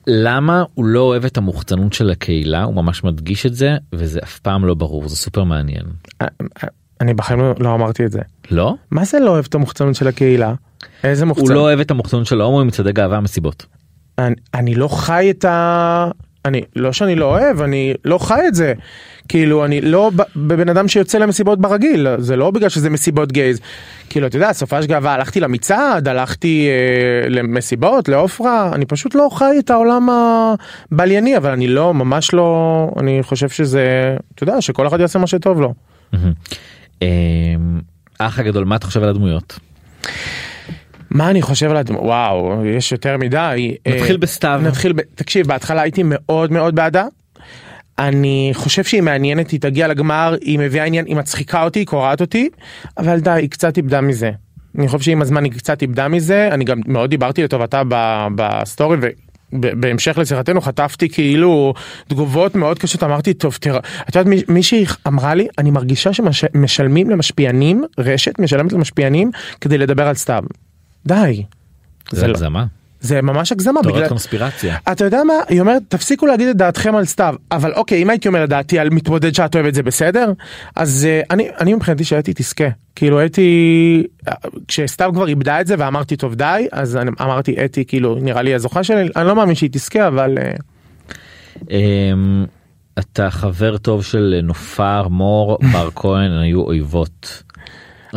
[0.07, 4.39] למה הוא לא אוהב את המוחצנות של הקהילה הוא ממש מדגיש את זה וזה אף
[4.39, 5.85] פעם לא ברור זה סופר מעניין.
[7.01, 8.21] אני בחיים לא- לא אמרתי את זה.
[8.51, 8.75] לא?
[8.91, 10.55] מה זה לא אוהב את המוחצנות של הקהילה?
[11.05, 11.49] איזה מוחצנות?
[11.49, 13.67] הוא לא אוהב את המוחצנות של ההומואים מצעדי גאווה מסיבות.
[14.19, 16.11] אני, אני לא חי את ה...
[16.45, 18.75] אני לא שאני לא אוהב אני לא חי את זה
[19.29, 23.61] כאילו אני לא בבן אדם שיוצא למסיבות ברגיל זה לא בגלל שזה מסיבות גייז
[24.11, 29.57] כאילו אתה יודע סופש גאווה הלכתי למצעד הלכתי אה, למסיבות לעופרה אני פשוט לא חי
[29.59, 30.09] את העולם
[30.93, 35.27] הבלייני אבל אני לא ממש לא אני חושב שזה אתה יודע שכל אחד יעשה מה
[35.27, 35.75] שטוב לו.
[37.03, 37.09] אה,
[38.21, 39.59] האח הגדול מה אתה חושב על הדמויות?
[41.11, 44.61] מה אני חושב על הדמות וואו יש יותר מדי נתחיל אה, בסתיו.
[44.65, 45.01] נתחיל ב...
[45.15, 47.05] תקשיב בהתחלה הייתי מאוד מאוד בעדה.
[47.99, 52.21] אני חושב שהיא מעניינת היא תגיע לגמר היא מביאה עניין היא מצחיקה אותי היא קורעת
[52.21, 52.49] אותי
[52.99, 54.31] אבל די היא קצת איבדה מזה.
[54.79, 57.83] אני חושב שעם הזמן היא קצת איבדה מזה אני גם מאוד דיברתי לטובתה
[58.35, 58.97] בסטורי.
[58.97, 61.75] ב- בהמשך לשיחתנו חטפתי כאילו
[62.09, 67.11] תגובות מאוד קשות אמרתי טוב תראה את יודעת מי- מישהי אמרה לי אני מרגישה שמשלמים
[67.11, 69.31] למשפיענים רשת משלמת למשפיענים
[69.61, 70.45] כדי לדבר על סתיו.
[71.07, 71.45] די.
[72.11, 72.67] זה לא- הגזמה.
[73.01, 74.77] זה ממש הגזמה תורת בגלל קונספירציה.
[74.93, 78.29] אתה יודע מה היא אומרת תפסיקו להגיד את דעתכם על סתיו אבל אוקיי אם הייתי
[78.29, 80.33] אומר את דעתי על מתמודד שאת אוהבת זה בסדר
[80.77, 82.65] אז uh, אני אני מבחינתי שאתי תזכה
[82.97, 84.03] כאילו אתי
[84.69, 88.55] כשסתיו כבר איבדה את זה ואמרתי טוב די אז אני אמרתי אתי כאילו נראה לי
[88.55, 90.63] הזוכה שלי אני לא מאמין שהיא תזכה אבל uh,
[91.71, 92.45] אמ,
[92.99, 97.43] אתה חבר טוב של נופר מור בר כהן היו אויבות.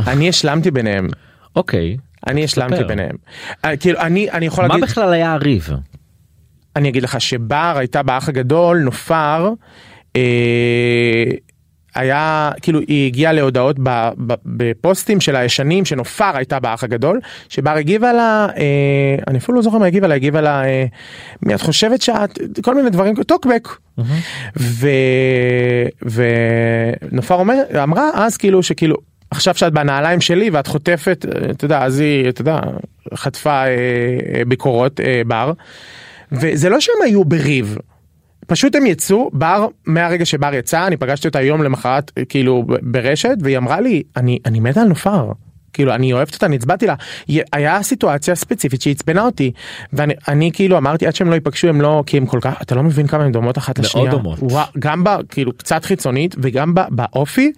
[0.08, 1.08] אני השלמתי ביניהם
[1.56, 1.98] אוקיי.
[2.28, 2.84] אני השלמתי.
[2.84, 3.16] ביניהם
[3.52, 5.70] uh, כאילו אני אני יכול מה להגיד בכלל היה הריב?
[6.76, 9.50] אני אגיד לך שבר הייתה באח הגדול נופר.
[10.16, 11.24] אה,
[11.96, 17.20] היה כאילו היא הגיעה להודעות ב, ב, בפוסטים של הישנים שנופר הייתה באח הגדול
[17.50, 20.86] שבר הגיבה לה אה, אני אפילו לא זוכר מה הגיבה לה הגיבה לה אה,
[21.42, 23.68] מי את חושבת שאת כל מיני דברים טוקבק
[24.58, 24.88] ו,
[27.12, 28.96] ונופר אומר אמרה אז כאילו שכאילו
[29.34, 32.60] עכשיו שאת בנעליים שלי ואת חוטפת אה, אתה יודע אז היא אתה יודע
[33.14, 33.68] חטפה אה,
[34.36, 35.52] אה, ביקורות אה, בר
[36.32, 37.78] וזה לא שהם היו בריב.
[38.48, 43.36] פשוט הם יצאו בר מהרגע שבר יצא אני פגשתי אותה יום למחרת אה, כאילו ברשת
[43.42, 45.32] והיא אמרה לי אני אני מתה על נופר.
[45.74, 46.96] כאילו אני אוהבת אותה, אני הצבעתי לה,
[47.54, 49.52] היה סיטואציה ספציפית שעצבנה אותי
[49.94, 52.76] ואני אני כאילו אמרתי עד שהם לא ייפגשו הם לא כי הם כל כך אתה
[52.76, 54.40] לא מבין כמה הם דומות אחת מאוד לשנייה, דומות.
[54.42, 57.52] וואו, גם ב, כאילו קצת חיצונית וגם ב, באופי.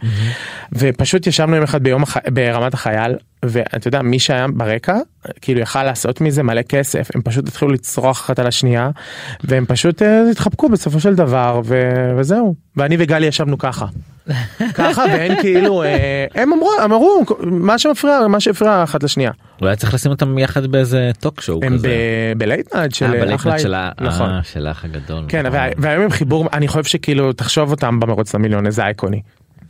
[0.72, 2.18] ופשוט ישבנו יום אחד ביום הח...
[2.34, 4.98] ברמת החייל ואתה יודע מי שהיה ברקע
[5.42, 8.90] כאילו יכל לעשות מזה מלא כסף הם פשוט התחילו לצרוח אחת על השנייה
[9.44, 11.92] והם פשוט אה, התחבקו בסופו של דבר ו...
[12.18, 12.56] וזהו.
[12.76, 13.86] ואני וגלי ישבנו ככה.
[14.74, 19.94] ככה והם כאילו אה, הם אמרו אמרו מה שמפריע מה שהפריע אחת לשנייה אולי צריך
[19.94, 21.88] לשים אותם יחד באיזה talk show הם כזה.
[22.38, 23.06] ב late night של
[23.46, 24.30] אה, של ה- נכון.
[24.30, 25.24] אה, של האח הגדול.
[25.28, 25.44] כן.
[25.52, 29.22] וה- והיום הם חיבור אני חושב שכאילו תחשוב אותם במרוץ למיליון איזה אייקוני.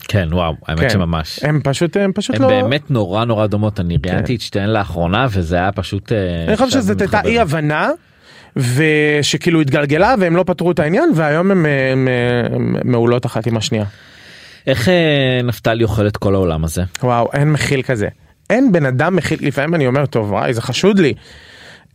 [0.08, 0.90] כן וואו האמת כן.
[0.90, 1.40] שממש.
[1.44, 5.28] הם פשוט הם פשוט הם לא באמת נורא נורא דומות אני ראיינתי את שתיהן לאחרונה
[5.32, 6.12] וזה היה פשוט.
[6.48, 7.22] אני חושב שזאת הייתה.
[7.26, 7.90] אי הבנה
[8.58, 12.08] ושכאילו התגלגלה והם לא פתרו את העניין והיום הם, הם,
[12.56, 13.86] הם מעולות אחת עם השנייה.
[14.68, 16.84] איך אה, נפתלי אוכל את כל העולם הזה?
[17.04, 18.08] וואו אין מכיל כזה.
[18.50, 21.14] אין בן אדם מכיל לפעמים אני אומר טוב וואי זה חשוד לי.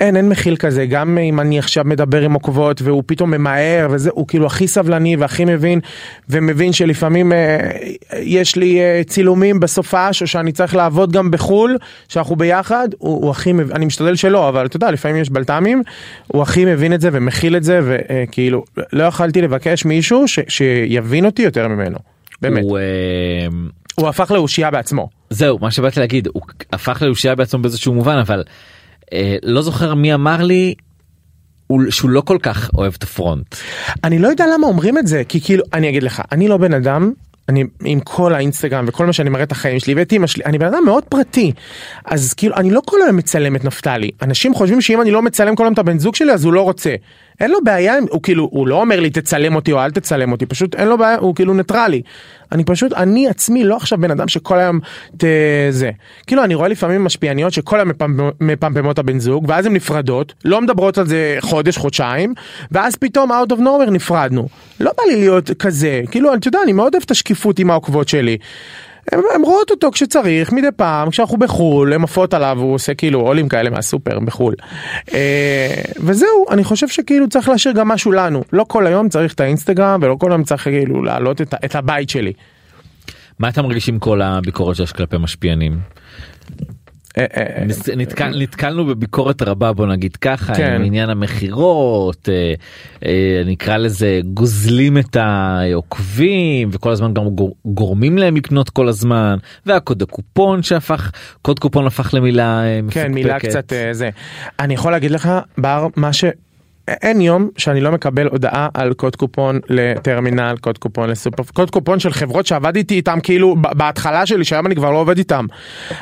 [0.00, 4.10] אין אין מכיל כזה גם אם אני עכשיו מדבר עם עוקבות והוא פתאום ממהר וזה
[4.12, 5.80] הוא כאילו הכי סבלני והכי מבין
[6.28, 7.70] ומבין שלפעמים אה,
[8.18, 11.76] יש לי אה, צילומים בסופש או שאני צריך לעבוד גם בחול
[12.08, 15.82] שאנחנו ביחד הוא, הוא הכי מבין אני משתדל שלא אבל אתה יודע לפעמים יש בלת"מים
[16.26, 21.26] הוא הכי מבין את זה ומכיל את זה וכאילו לא יכלתי לבקש מישהו ש, שיבין
[21.26, 21.98] אותי יותר ממנו.
[22.42, 23.46] באמת הוא, הוא, אה,
[23.94, 25.08] הוא הפך לאושייה בעצמו.
[25.30, 28.42] זהו מה שבאתי להגיד הוא הפך לאושייה בעצמו באיזשהו מובן אבל
[29.12, 30.74] אה, לא זוכר מי אמר לי
[31.66, 33.54] הוא- שהוא לא כל כך אוהב את הפרונט.
[34.04, 36.74] אני לא יודע למה אומרים את זה כי כאילו אני אגיד לך אני לא בן
[36.74, 37.12] אדם
[37.48, 40.58] אני עם כל האינסטגרם וכל מה שאני מראה את החיים שלי ואת אמא שלי אני
[40.58, 41.52] בן אדם מאוד פרטי
[42.04, 45.54] אז כאילו אני לא כל היום מצלם את נפתלי אנשים חושבים שאם אני לא מצלם
[45.56, 46.94] כל היום את הבן זוג שלי אז הוא לא רוצה.
[47.40, 50.46] אין לו בעיה הוא כאילו הוא לא אומר לי תצלם אותי או אל תצלם אותי
[50.46, 52.02] פשוט אין לו בעיה הוא כאילו ניטרלי.
[52.52, 54.80] אני פשוט אני עצמי לא עכשיו בן אדם שכל היום
[55.16, 55.24] ת...
[55.70, 55.90] זה
[56.26, 60.60] כאילו אני רואה לפעמים משפיעניות שכל היום מפמפ- מפמפמות הבן זוג ואז הן נפרדות לא
[60.60, 62.34] מדברות על זה חודש חודשיים
[62.72, 64.48] ואז פתאום out of nowhere נפרדנו
[64.80, 68.08] לא בא לי להיות כזה כאילו אתה יודע אני מאוד אוהב את השקיפות עם העוקבות
[68.08, 68.36] שלי.
[69.12, 73.48] הם, רואות אותו כשצריך מדי פעם כשאנחנו בחול הם עפות עליו הוא עושה כאילו עולים
[73.48, 74.54] כאלה מהסופר בחול.
[75.14, 79.40] אה, וזהו אני חושב שכאילו צריך להשאיר גם משהו לנו לא כל היום צריך את
[79.40, 82.32] האינסטגרם ולא כל היום צריך כאילו להעלות את, את הבית שלי.
[83.38, 85.78] מה אתה מרגיש עם כל הביקורת שיש כלפי משפיענים?
[87.20, 90.72] אה, אה, אה, נתקל, נתקלנו בביקורת רבה בוא נגיד ככה כן.
[90.72, 92.54] עם עניין המכירות אה,
[93.04, 99.36] אה, נקרא לזה גוזלים את העוקבים וכל הזמן גם גור, גורמים להם לקנות כל הזמן
[99.66, 101.10] והקוד הקופון שהפך
[101.42, 103.06] קוד קופון הפך למילה אה, מפוקפקת.
[103.06, 104.10] כן מילה קצת אה, זה.
[104.58, 106.24] אני יכול להגיד לך בר מה ש...
[107.02, 112.00] אין יום שאני לא מקבל הודעה על קוד קופון לטרמינל, קוד קופון לסופר, קוד קופון
[112.00, 115.46] של חברות שעבדתי איתם כאילו בהתחלה שלי שהיום אני כבר לא עובד איתם.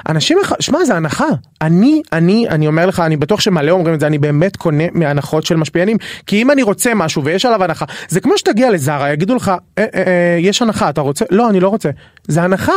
[0.09, 1.27] אנשים, שמע זה הנחה,
[1.61, 5.47] אני, אני, אני אומר לך, אני בטוח שמלא אומרים את זה, אני באמת קונה מהנחות
[5.47, 9.35] של משפיענים, כי אם אני רוצה משהו ויש עליו הנחה, זה כמו שתגיע לזרה, יגידו
[9.35, 11.25] לך, אה, אה, אה, יש הנחה, אתה רוצה?
[11.31, 11.91] לא, אני לא רוצה.
[12.29, 12.73] זה הנחה.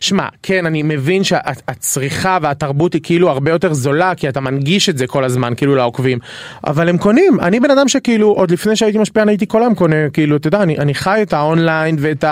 [0.00, 4.98] שמע, כן, אני מבין שהצריכה והתרבות היא כאילו הרבה יותר זולה, כי אתה מנגיש את
[4.98, 6.18] זה כל הזמן, כאילו לעוקבים,
[6.66, 7.40] אבל הם קונים.
[7.40, 10.62] אני בן אדם שכאילו, עוד לפני שהייתי משפיען, הייתי כל היום קונה, כאילו, אתה יודע,
[10.62, 12.24] אני, אני חי את האונליין ואת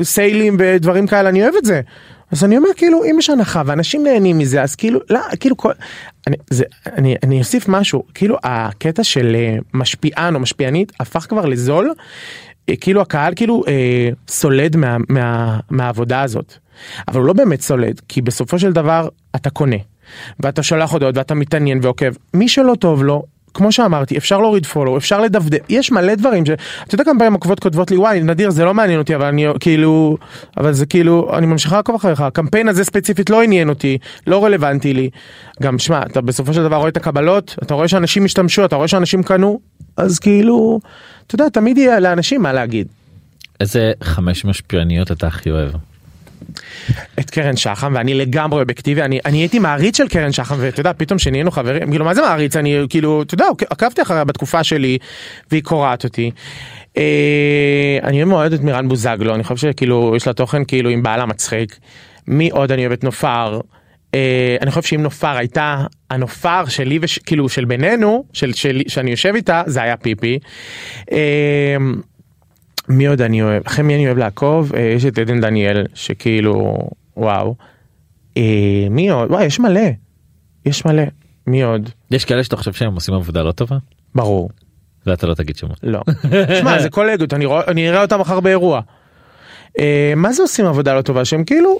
[0.00, 1.80] הסיילים ודברים כאלה, אני אוהב את זה.
[2.32, 5.72] אז אני אומר כאילו אם יש הנחה ואנשים נהנים מזה אז כאילו לא כאילו כל
[6.26, 11.46] אני זה אני אני אוסיף משהו כאילו הקטע של אה, משפיען או משפיענית הפך כבר
[11.46, 11.94] לזול
[12.68, 16.54] אה, כאילו הקהל כאילו אה, סולד מה, מה, מהעבודה הזאת
[17.08, 19.76] אבל הוא לא באמת סולד כי בסופו של דבר אתה קונה
[20.40, 23.37] ואתה שולח הודעות ואתה מתעניין ועוקב מי שלא טוב לו.
[23.54, 26.50] כמו שאמרתי אפשר להוריד פולו אפשר לדפדף יש מלא דברים ש...
[26.86, 29.46] אתה יודע כמה פעמים עוקבות כותבות לי וואי נדיר זה לא מעניין אותי אבל אני
[29.60, 30.16] כאילו
[30.56, 34.94] אבל זה כאילו אני ממשיכה לעקוב אחריך הקמפיין הזה ספציפית לא עניין אותי לא רלוונטי
[34.94, 35.10] לי
[35.62, 38.88] גם שמע אתה בסופו של דבר רואה את הקבלות אתה רואה שאנשים השתמשו אתה רואה
[38.88, 39.60] שאנשים קנו
[39.96, 40.80] אז כאילו
[41.26, 42.86] אתה יודע תמיד יהיה לאנשים מה להגיד.
[43.60, 45.70] איזה חמש משפיעניות אתה הכי אוהב.
[47.18, 50.92] את קרן שחם ואני לגמרי אובייקטיבי אני אני הייתי מעריץ של קרן שחם ואתה יודע
[50.96, 54.98] פתאום שנהיינו חברים כאילו מה זה מעריץ אני כאילו אתה יודע עקבתי אחריה בתקופה שלי
[55.50, 56.30] והיא קורעת אותי.
[56.96, 61.26] אה, אני מאוד את מירן בוזגלו, אני חושב שכאילו יש לה תוכן כאילו עם בעלה
[61.26, 61.78] מצחיק.
[62.26, 63.60] מי עוד אני אוהב את נופר?
[64.14, 69.32] אה, אני חושב שאם נופר הייתה הנופר שלי וכאילו של בינינו של שלי שאני יושב
[69.34, 70.38] איתה זה היה פיפי.
[71.12, 71.76] אה,
[72.88, 73.62] מי עוד אני אוהב?
[73.66, 74.72] אחרי מי אני אוהב לעקוב?
[74.74, 76.78] אה, יש את עדן דניאל שכאילו
[77.16, 77.54] וואו.
[78.36, 78.42] אה,
[78.90, 79.30] מי עוד?
[79.30, 79.80] וואי יש מלא.
[80.66, 81.02] יש מלא.
[81.46, 81.90] מי עוד?
[82.10, 83.76] יש כאלה שאתה חושב שהם עושים עבודה לא טובה?
[84.14, 84.50] ברור.
[85.04, 85.78] זה אתה לא תגיד שמות.
[85.82, 86.00] לא.
[86.60, 88.80] שמע זה קולגות אני רואה אני אראה אותם מחר באירוע.
[89.78, 91.78] אה, מה זה עושים עבודה לא טובה שהם כאילו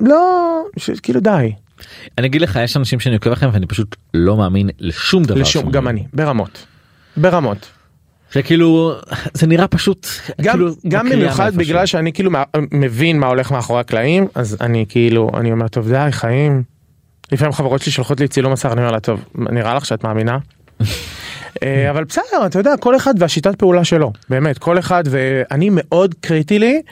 [0.00, 1.52] לא ש- כאילו די
[2.18, 5.40] אני אגיד לך יש אנשים שאני עוקב אחריהם ואני פשוט לא מאמין לשום דבר.
[5.40, 5.88] לשום גם.
[5.88, 6.66] אני ברמות.
[7.16, 7.68] ברמות.
[8.32, 8.94] זה כאילו
[9.34, 10.06] זה נראה פשוט
[10.40, 11.54] גם כאילו גם במיוחד.
[11.54, 12.30] בגלל שאני כאילו
[12.72, 16.62] מבין מה הולך מאחורי הקלעים אז אני כאילו אני אומר טוב די חיים.
[17.32, 20.38] לפעמים חברות שלי שולחות לי צילום מסך אני אומר לה טוב נראה לך שאת מאמינה.
[21.62, 26.14] אה, אבל בסדר אתה יודע כל אחד והשיטת פעולה שלו באמת כל אחד ואני מאוד
[26.20, 26.82] קריטי לי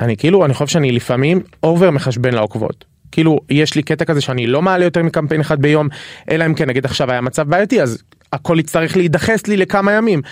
[0.00, 2.84] אני כאילו אני חושב שאני לפעמים אובר מחשבן לעוקבות.
[3.12, 5.88] כאילו יש לי קטע כזה שאני לא מעלה יותר מקמפיין אחד ביום
[6.30, 8.02] אלא אם כן נגיד עכשיו היה מצב בעייתי אז
[8.36, 10.22] הכל יצטרך להידחס לי לכמה ימים.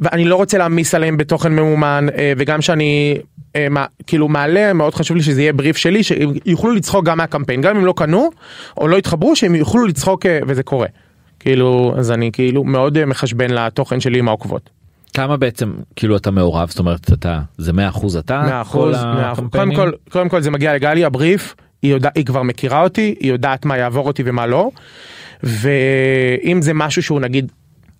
[0.00, 3.18] ואני לא רוצה להעמיס עליהם בתוכן ממומן אה, וגם שאני
[3.56, 3.66] אה,
[4.06, 7.84] כאילו מעלה מאוד חשוב לי שזה יהיה בריף שלי שיוכלו לצחוק גם מהקמפיין גם אם
[7.84, 8.30] לא קנו
[8.76, 10.86] או לא התחברו שהם יוכלו לצחוק אה, וזה קורה.
[11.40, 14.70] כאילו אז אני כאילו מאוד מחשבן לתוכן שלי עם העוקבות.
[15.14, 19.02] כמה בעצם כאילו אתה מעורב זאת אומרת אתה זה 100 אחוז אתה מאה אחוז, כל
[19.02, 19.44] מאה אחוז.
[19.50, 19.76] קודם הקמפיינים?
[19.76, 23.64] כל, קודם כל זה מגיע לגלי הבריף, היא, יודע, היא כבר מכירה אותי, היא יודעת
[23.64, 24.70] מה יעבור אותי ומה לא,
[25.42, 27.52] ואם זה משהו שהוא נגיד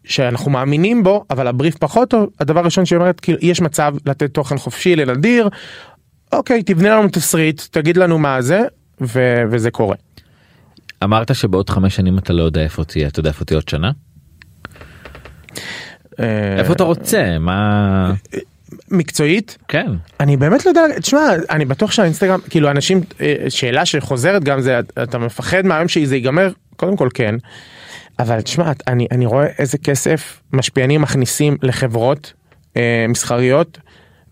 [0.05, 4.35] שאנחנו מאמינים בו, אבל הבריף פחות טוב, הדבר הראשון שהיא אומרת, כאילו, יש מצב לתת
[4.35, 5.49] תוכן חופשי לנדיר,
[6.33, 8.63] אוקיי, תבנה לנו תסריט, תגיד לנו מה זה,
[9.01, 9.97] ו- וזה קורה.
[11.05, 13.91] אמרת שבעוד חמש שנים אתה לא יודע איפה תהיה אתה יודע איפה תהיה עוד שנה?
[16.21, 17.39] אה, איפה אתה רוצה?
[17.39, 18.13] מה
[18.91, 19.87] מקצועית, כן.
[20.21, 21.21] אני באמת לא יודע, תשמע,
[21.51, 26.51] אני בטוח שהאינסטגרם, כאילו אנשים, אה, שאלה שחוזרת גם זה, אתה מפחד מהיום שזה ייגמר,
[26.77, 27.35] קודם כל כן,
[28.19, 32.33] אבל תשמע, אני, אני רואה איזה כסף משפיענים מכניסים לחברות
[32.77, 33.79] אה, מסחריות,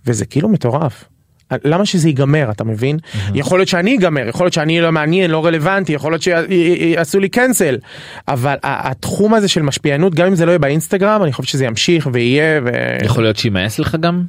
[0.07, 1.05] וזה כאילו מטורף.
[1.64, 2.99] למה שזה ייגמר אתה מבין
[3.34, 7.28] יכול להיות שאני אגמר יכול להיות שאני לא מעניין לא רלוונטי יכול להיות שיעשו לי
[7.28, 7.78] קנסל
[8.28, 12.09] אבל התחום הזה של משפיענות גם אם זה לא יהיה באינסטגרם אני חושב שזה ימשיך
[12.12, 12.68] ויהיה ו...
[13.05, 14.22] יכול להיות שימאס לך גם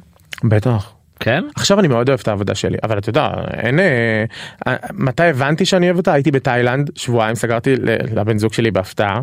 [0.44, 0.95] בטח.
[1.20, 1.44] כן?
[1.56, 4.24] עכשיו אני מאוד אוהב את העבודה שלי אבל אתה יודע אין אה,
[4.66, 6.12] אה, מתי הבנתי שאני אוהב אותה?
[6.12, 7.74] הייתי בתאילנד שבועיים סגרתי
[8.14, 9.20] לבן זוג שלי בהפתעה.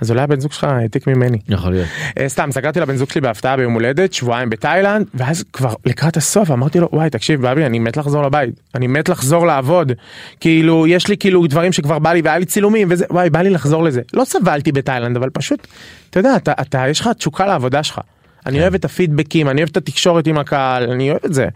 [0.00, 1.38] אז אולי הבן זוג שלך העתיק ממני.
[1.48, 1.88] יכול להיות.
[2.18, 6.50] אה, סתם סגרתי לבן זוג שלי בהפתעה ביום הולדת שבועיים בתאילנד ואז כבר לקראת הסוף
[6.50, 8.60] אמרתי לו וואי תקשיב בבי אני מת לחזור לבית.
[8.74, 9.92] אני מת לחזור לעבוד.
[10.40, 13.50] כאילו יש לי כאילו דברים שכבר בא לי והיה לי צילומים וזה וואי בא לי
[13.50, 14.00] לחזור לזה.
[14.14, 15.66] לא סבלתי בתאילנד אבל פשוט
[16.10, 18.00] אתה יודע אתה, אתה יש לך תשוקה לעבודה שלך.
[18.46, 21.48] אני אוהב את הפידבקים אני אוהב את התקשורת עם הקהל אני אוהב את זה.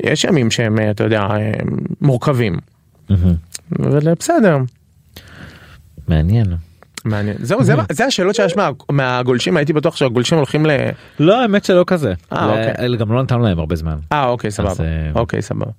[0.00, 1.52] יש ימים שהם אה, אתה יודע אה,
[2.00, 2.58] מורכבים.
[3.78, 4.58] אבל בסדר.
[6.08, 6.46] מעניין.
[7.04, 10.70] מעניין זהו זה, זה השאלות שיש מה, מהגולשים הייתי בטוח שהגולשים הולכים ל...
[11.18, 12.14] לא האמת שלא כזה.
[12.32, 12.96] אה, אוקיי.
[12.96, 13.96] גם לא נתנו להם הרבה זמן.
[14.12, 15.70] אה אוקיי סבבה אה, אוקיי סבבה.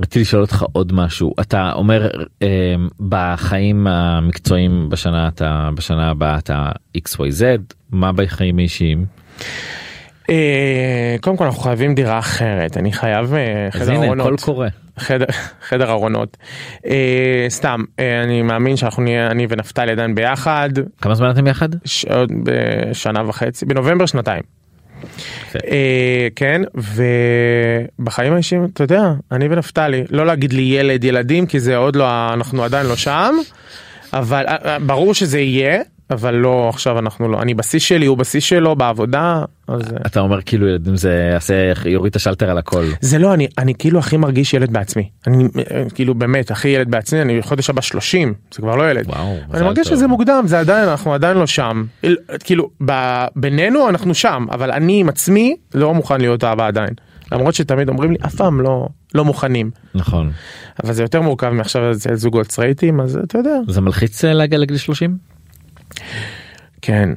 [0.00, 2.08] רציתי לשאול אותך עוד משהו אתה אומר
[2.42, 2.74] אה,
[3.08, 7.42] בחיים המקצועיים בשנה אתה בשנה הבאה אתה xyz
[7.90, 9.06] מה בחיים האישיים.
[10.30, 14.68] אה, קודם כל אנחנו חייבים דירה אחרת אני חייב אה, חדר ארונות הכל קורה.
[14.98, 15.24] חדר,
[15.68, 16.36] חדר ארונות
[16.86, 20.70] אה, סתם אה, אני מאמין שאנחנו נהיה אני ונפתלי עדיין ביחד
[21.00, 21.68] כמה זמן אתם יחד?
[21.84, 22.06] ש-
[22.42, 24.42] בשנה וחצי בנובמבר שנתיים.
[25.70, 31.76] אה, כן ובחיים האישיים אתה יודע אני ונפתלי לא להגיד לי ילד ילדים כי זה
[31.76, 33.34] עוד לא אנחנו עדיין לא שם
[34.12, 38.40] אבל אה, ברור שזה יהיה אבל לא עכשיו אנחנו לא אני בשיא שלי הוא בשיא
[38.40, 41.54] שלו בעבודה אז אה, אתה אומר כאילו ילדים זה יעשה
[41.84, 42.84] יוריד את השלטר על הכל.
[43.00, 46.90] זה לא אני אני כאילו הכי מרגיש ילד בעצמי אני אה, כאילו באמת הכי ילד
[46.90, 49.06] בעצמי אני חודש הבא 30 זה כבר לא ילד.
[49.06, 49.36] וואו.
[49.54, 51.84] אני מרגיש שזה מוקדם זה עדיין אנחנו עדיין לא שם
[52.44, 56.90] כאילו ב- בינינו אנחנו שם אבל אני עם עצמי לא מוכן להיות אבא עדיין
[57.32, 60.30] למרות שתמיד אומרים לי אף פעם לא לא מוכנים נכון.
[60.84, 64.76] אבל זה יותר מורכב מעכשיו זוגות סטרייטים אז אתה יודע זה מלחיץ אה, להגיע לגיל
[64.76, 65.35] 30?
[66.82, 67.10] כן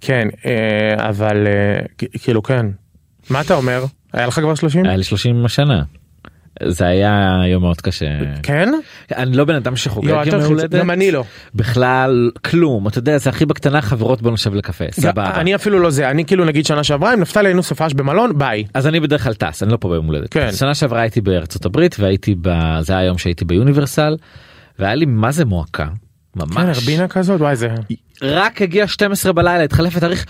[0.00, 2.66] כן אה, אבל אה, כאילו כן
[3.30, 5.82] מה אתה אומר היה לך כבר 30 היה לי 30 שנה.
[6.64, 8.06] זה היה יום מאוד קשה.
[8.42, 8.68] כן
[9.16, 10.70] אני לא בן אדם שחוגג אל יום הולדת.
[10.70, 11.24] גם אני לא
[11.54, 15.40] בכלל כלום אתה יודע זה הכי בקטנה חברות בוא נשב לקפה סבבה.
[15.40, 18.64] אני אפילו לא זה אני כאילו נגיד שנה שעברה עם נפתלי היינו סופש במלון ביי
[18.74, 20.32] אז אני בדרך כלל טס אני לא פה ביום הולדת.
[20.32, 20.52] כן.
[20.52, 22.48] שנה שעברה הייתי בארצות הברית והייתי ב...
[22.80, 24.16] זה היה היום שהייתי ביוניברסל
[24.78, 25.86] והיה לי מה זה מועקה.
[26.36, 26.56] ממש.
[26.56, 27.68] כן, הרבינה כזאת, וואי זה...
[28.22, 30.26] רק הגיע 12 בלילה התחלף התאריך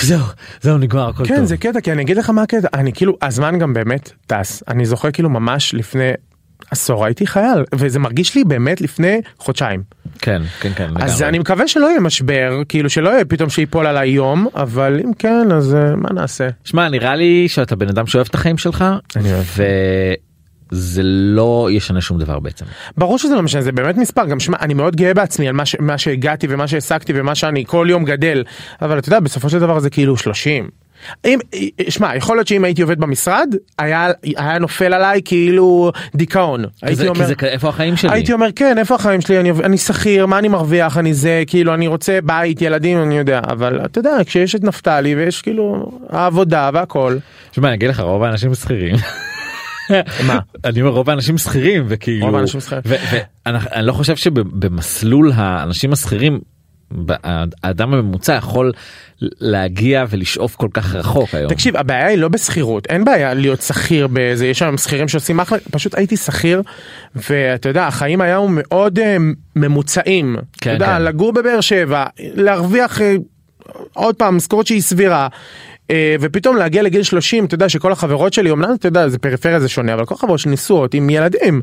[0.00, 0.24] זהו
[0.60, 1.36] זהו נגמר הכל טוב.
[1.36, 4.62] כן, זה קטע, כי אני אגיד לך מה הקטע, אני כאילו, הזמן גם באמת טס.
[4.68, 6.10] אני זוכר כאילו ממש לפני
[6.70, 9.82] עשור הייתי חייל, וזה מרגיש לי באמת לפני חודשיים.
[10.18, 10.88] כן כן כן.
[10.96, 11.28] אז לגמרי.
[11.28, 15.52] אני מקווה שלא יהיה משבר, כאילו שלא יהיה פתאום שיפול עליי יום, אבל אם כן,
[15.52, 16.48] אז אה, מה נעשה?
[16.64, 18.84] שמע נראה לי שאתה בן אדם שאוהב את החיים שלך
[19.16, 19.46] אני אוהב.
[20.72, 22.64] וזה לא ישנה שום דבר בעצם.
[22.96, 25.66] ברור שזה לא משנה, זה באמת מספר, גם שמע, אני מאוד גאה בעצמי על מה,
[25.66, 25.76] ש...
[25.80, 28.44] מה שהגעתי ומה שהעסקתי ומה שאני כל יום גדל,
[28.82, 30.68] אבל אתה יודע, בסופו של דבר זה כאילו 30.
[31.24, 31.38] אם,
[31.88, 36.64] שמע, יכול להיות שאם הייתי עובד במשרד, היה, היה נופל עליי כאילו דיכאון.
[36.82, 38.10] הייתי זה, אומר, כי זה איפה החיים שלי.
[38.12, 41.74] הייתי אומר כן איפה החיים שלי אני, אני שכיר מה אני מרוויח אני זה כאילו
[41.74, 46.70] אני רוצה בית ילדים אני יודע אבל אתה יודע כשיש את נפתלי ויש כאילו העבודה
[46.74, 47.16] והכל.
[47.52, 48.96] שמע אני אגיד לך רוב האנשים שכירים.
[50.26, 50.38] מה?
[50.64, 52.82] אני אומר רוב האנשים שכירים וכאילו רוב האנשים שכירים.
[52.84, 56.40] ואני אני לא חושב שבמסלול האנשים השכירים
[57.64, 58.72] האדם הממוצע יכול
[59.20, 61.50] להגיע ולשאוף כל כך רחוק היום.
[61.52, 65.58] תקשיב הבעיה היא לא בשכירות אין בעיה להיות שכיר באיזה יש היום שכירים שעושים אחלה
[65.70, 66.62] פשוט הייתי שכיר
[67.14, 69.16] ואתה יודע החיים היו מאוד אה,
[69.56, 70.36] ממוצעים.
[70.60, 71.02] כן, אתה יודע, כן.
[71.04, 73.16] לגור בבאר שבע להרוויח אה,
[73.92, 75.28] עוד פעם משכורת שהיא סבירה.
[75.90, 79.60] אה, ופתאום להגיע לגיל 30 אתה יודע שכל החברות שלי אמנם אתה יודע זה פריפריה
[79.60, 81.60] זה שונה אבל כל החברות שלי נשואות עם ילדים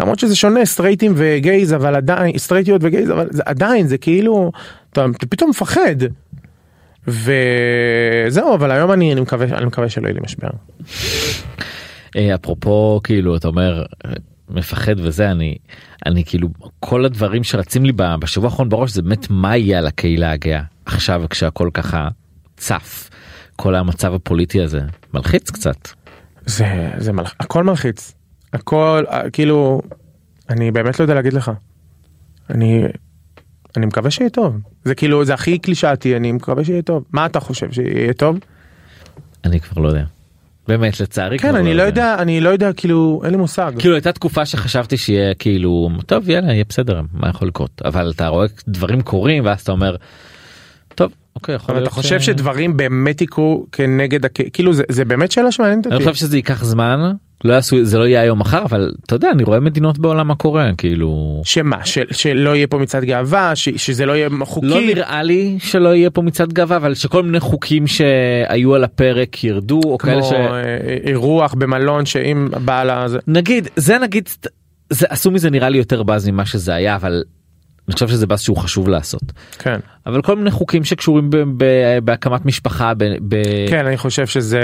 [0.00, 4.52] למרות שזה שונה סטרייטים וגייז אבל עדיין סטרייטיות וגייז אבל זה עדיין זה כאילו
[4.92, 5.96] אתה, אתה פתאום מפחד.
[7.08, 10.48] וזהו אבל היום אני, אני מקווה אני מקווה שלא יהיה לי משבר.
[12.16, 13.84] אה, אפרופו כאילו אתה אומר
[14.48, 15.56] מפחד וזה אני
[16.06, 16.48] אני כאילו
[16.80, 21.22] כל הדברים שרצים לי בשבוע האחרון בראש זה באמת מה יהיה על הקהילה הגאה עכשיו
[21.30, 22.08] כשהכל ככה
[22.56, 23.10] צף
[23.60, 24.80] כל המצב הפוליטי הזה
[25.14, 25.88] מלחיץ קצת.
[26.46, 27.34] זה זה מלח...
[27.40, 28.14] הכל מלחיץ
[28.52, 29.82] הכל אה, כאילו
[30.50, 31.50] אני באמת לא יודע להגיד לך.
[32.50, 32.84] אני
[33.76, 37.40] אני מקווה שיהיה טוב זה כאילו זה הכי קלישאתי אני מקווה שיהיה טוב מה אתה
[37.40, 38.38] חושב שיהיה טוב
[39.44, 40.04] אני כבר לא יודע.
[40.68, 43.94] באמת לצערי כן כבר אני לא יודע אני לא יודע כאילו אין לי מושג כאילו
[43.94, 48.46] הייתה תקופה שחשבתי שיהיה כאילו טוב יאללה יהיה בסדר מה יכול לקרות אבל אתה רואה
[48.68, 49.96] דברים קורים ואז אתה אומר.
[50.94, 54.26] טוב אוקיי יכול להיות אתה חושב שדברים באמת יקרו כנגד.
[54.52, 56.04] כאילו זה, זה באמת שאלה שמעניינת אני אותי.
[56.04, 57.12] חושב שזה ייקח זמן
[57.44, 60.34] לא יעשו זה לא יהיה היום מחר אבל אתה יודע אני רואה מדינות בעולם מה
[60.34, 61.98] קורה כאילו שמה ש...
[62.10, 63.68] שלא יהיה פה מצעד גאווה ש...
[63.68, 64.66] שזה לא יהיה חוקי.
[64.66, 69.44] לא נראה לי שלא יהיה פה מצעד גאווה אבל שכל מיני חוקים שהיו על הפרק
[69.44, 70.32] ירדו או כאלה ש...
[70.32, 73.18] אה, אירוח במלון שאם בעל הזה.
[73.26, 74.28] נגיד זה נגיד
[74.90, 77.22] זה עשו מזה נראה לי יותר באז ממה שזה היה אבל
[77.90, 79.22] אני חושב שזה באז שהוא חשוב לעשות
[79.58, 82.92] כן אבל כל מיני חוקים שקשורים ב- ב- בהקמת משפחה
[83.68, 84.60] כן אני חושב שזה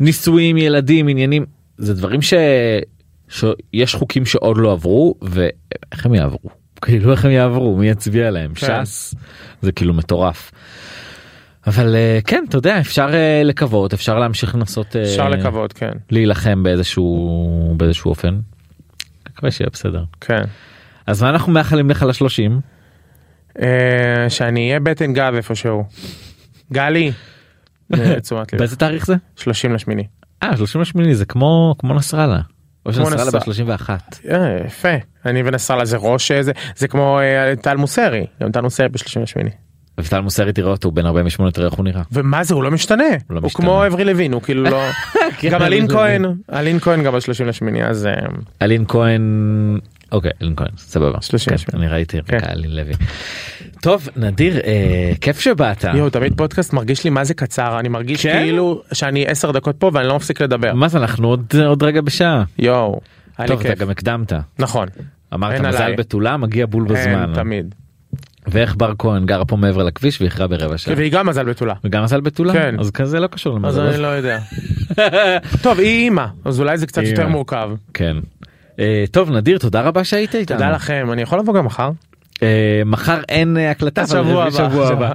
[0.00, 1.44] בנישואים ילדים עניינים
[1.78, 2.34] זה דברים ש...
[3.28, 6.50] שיש חוקים שעוד לא עברו ואיך הם יעברו
[6.82, 8.84] כאילו איך הם יעברו מי יצביע להם כן.
[8.84, 9.14] ש"ס
[9.62, 10.52] זה כאילו מטורף.
[11.66, 15.92] אבל אה, כן אתה יודע אפשר אה, לקוות אפשר להמשיך לנסות אה, אפשר לקוות כן
[16.10, 18.38] להילחם באיזשהו באיזשהו אופן.
[19.30, 20.42] מקווה שיהיה בסדר כן.
[21.06, 22.60] אז מה אנחנו מאחלים לך לשלושים
[23.62, 25.84] אה, שאני אהיה בטן גב איפשהו.
[26.72, 27.12] גלי.
[28.58, 29.14] באיזה תאריך זה?
[29.36, 30.04] 30 לשמיני.
[30.42, 32.40] אה 30 לשמיני זה כמו כמו נסראללה.
[32.86, 33.76] או שנסראללה נסראללה.
[33.76, 33.90] ב-31.
[34.30, 34.88] אה, יפה.
[35.26, 37.20] אני ונסראללה זה ראש אה, זה זה כמו
[37.62, 38.26] טל מוסרי.
[38.42, 39.50] גם טל מוסרי ב-30 לשמיני.
[39.98, 42.02] וטל מוסרי תראה אותו בן 48 תראה איך הוא נראה.
[42.12, 43.04] ומה זה הוא לא משתנה.
[43.30, 43.66] לא הוא משתנה.
[43.66, 44.82] כמו אברי לוין הוא כאילו לא.
[45.38, 46.24] כן, גם אלין כהן.
[46.52, 48.08] אלין כהן גם ב-30 לשמיני אז.
[48.62, 49.22] אלין כהן
[50.12, 51.78] אוקיי אלין כהן סבבה 30 כן.
[51.78, 52.38] אני ראיתי רק כן.
[52.50, 52.92] אלין לוי.
[53.82, 58.22] טוב נדיר אה, כיף שבאת יואו תמיד פודקאסט מרגיש לי מה זה קצר אני מרגיש
[58.26, 58.38] כן?
[58.38, 60.74] כאילו שאני 10 דקות פה ואני לא מפסיק לדבר.
[60.74, 63.00] מה זה אנחנו עוד עוד רגע בשעה יואו.
[63.46, 63.74] טוב אתה.
[63.74, 64.88] גם הקדמת נכון.
[65.34, 65.94] אמרת מזל.
[65.96, 67.74] בתולה מגיע בול בזמן תמיד.
[68.46, 71.74] ואיך בר כהן גר פה מעבר לכביש ואיחרה ברבע שעה והיא גם מזל בתולה.
[71.84, 72.74] וגם מזל בתולה כן.
[72.80, 74.38] אז כזה לא קשור אז למזל אני לא יודע.
[75.62, 77.02] טוב היא אימא אז אולי זה קצת.
[77.02, 77.70] יותר מורכב.
[77.94, 78.16] כן.
[78.78, 80.58] אה, טוב נדיר תודה רבה שהיית איתנו.
[80.58, 81.90] תודה לכם אני יכול לבוא גם מחר.
[82.42, 84.50] אה, מחר אין אה, הקלטה אבל שבוע הבא.
[84.50, 85.12] שבוע הבא.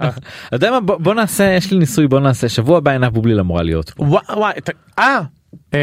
[0.47, 3.64] אתה יודע מה בוא נעשה יש לי ניסוי בוא נעשה שבוע הבא עינב בובליל אמורה
[3.64, 4.03] להיות פה.
[4.03, 4.53] וואי
[4.99, 5.20] אה.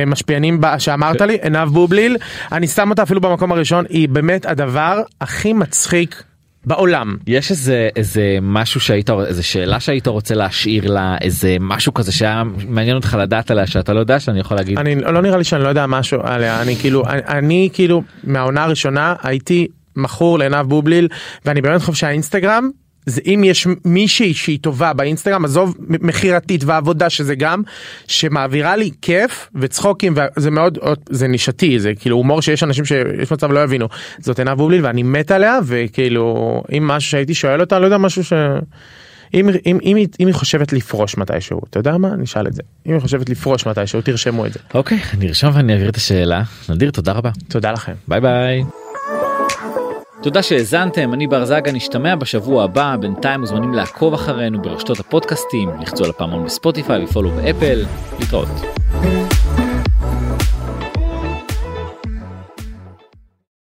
[0.07, 2.17] משפיענים שאמרת לי עינב בובליל
[2.53, 6.23] אני שם אותה אפילו במקום הראשון היא באמת הדבר הכי מצחיק
[6.67, 7.17] בעולם.
[7.27, 12.43] יש איזה איזה משהו שהיית איזה שאלה שהיית רוצה להשאיר לה איזה משהו כזה שהיה
[12.69, 15.63] מעניין אותך לדעת עליה שאתה לא יודע שאני יכול להגיד אני לא נראה לי שאני
[15.63, 21.09] לא יודע משהו עליה אני כאילו אני, אני כאילו מהעונה הראשונה הייתי מכור לעינב בובליל
[21.45, 22.71] ואני באמת חושב שהאינסטגרם
[23.09, 27.63] זה אם יש מישהי שהיא טובה באינסטגרם עזוב מכירתית ועבודה שזה גם
[28.07, 30.79] שמעבירה לי כיף וצחוקים וזה מאוד
[31.11, 33.89] זה נישתי זה כאילו הומור שיש אנשים שיש מצב לא יבינו.
[34.19, 38.25] זאת עינה בובליל ואני מת עליה וכאילו אם משהו שהייתי שואל אותה לא יודע משהו
[38.25, 38.33] ש...
[39.35, 42.17] אם, אם, אם, אם היא חושבת לפרוש מתישהו אתה יודע מה?
[42.17, 42.63] נשאל את זה.
[42.87, 44.61] אם היא חושבת לפרוש מתישהו תרשמו את זה.
[44.75, 46.43] אוקיי אני ארשום ואני אעביר את השאלה.
[46.69, 47.31] נדיר תודה רבה.
[47.49, 47.93] תודה לכם.
[48.09, 48.88] ביי ביי.
[50.29, 56.05] תודה שהאזנתם, אני בר זגה, נשתמע בשבוע הבא, בינתיים מוזמנים לעקוב אחרינו ברשתות הפודקאסטים, לחצו
[56.05, 57.85] על הפעמון בספוטיפיי ו follow באפל,
[58.21, 58.49] להתראות.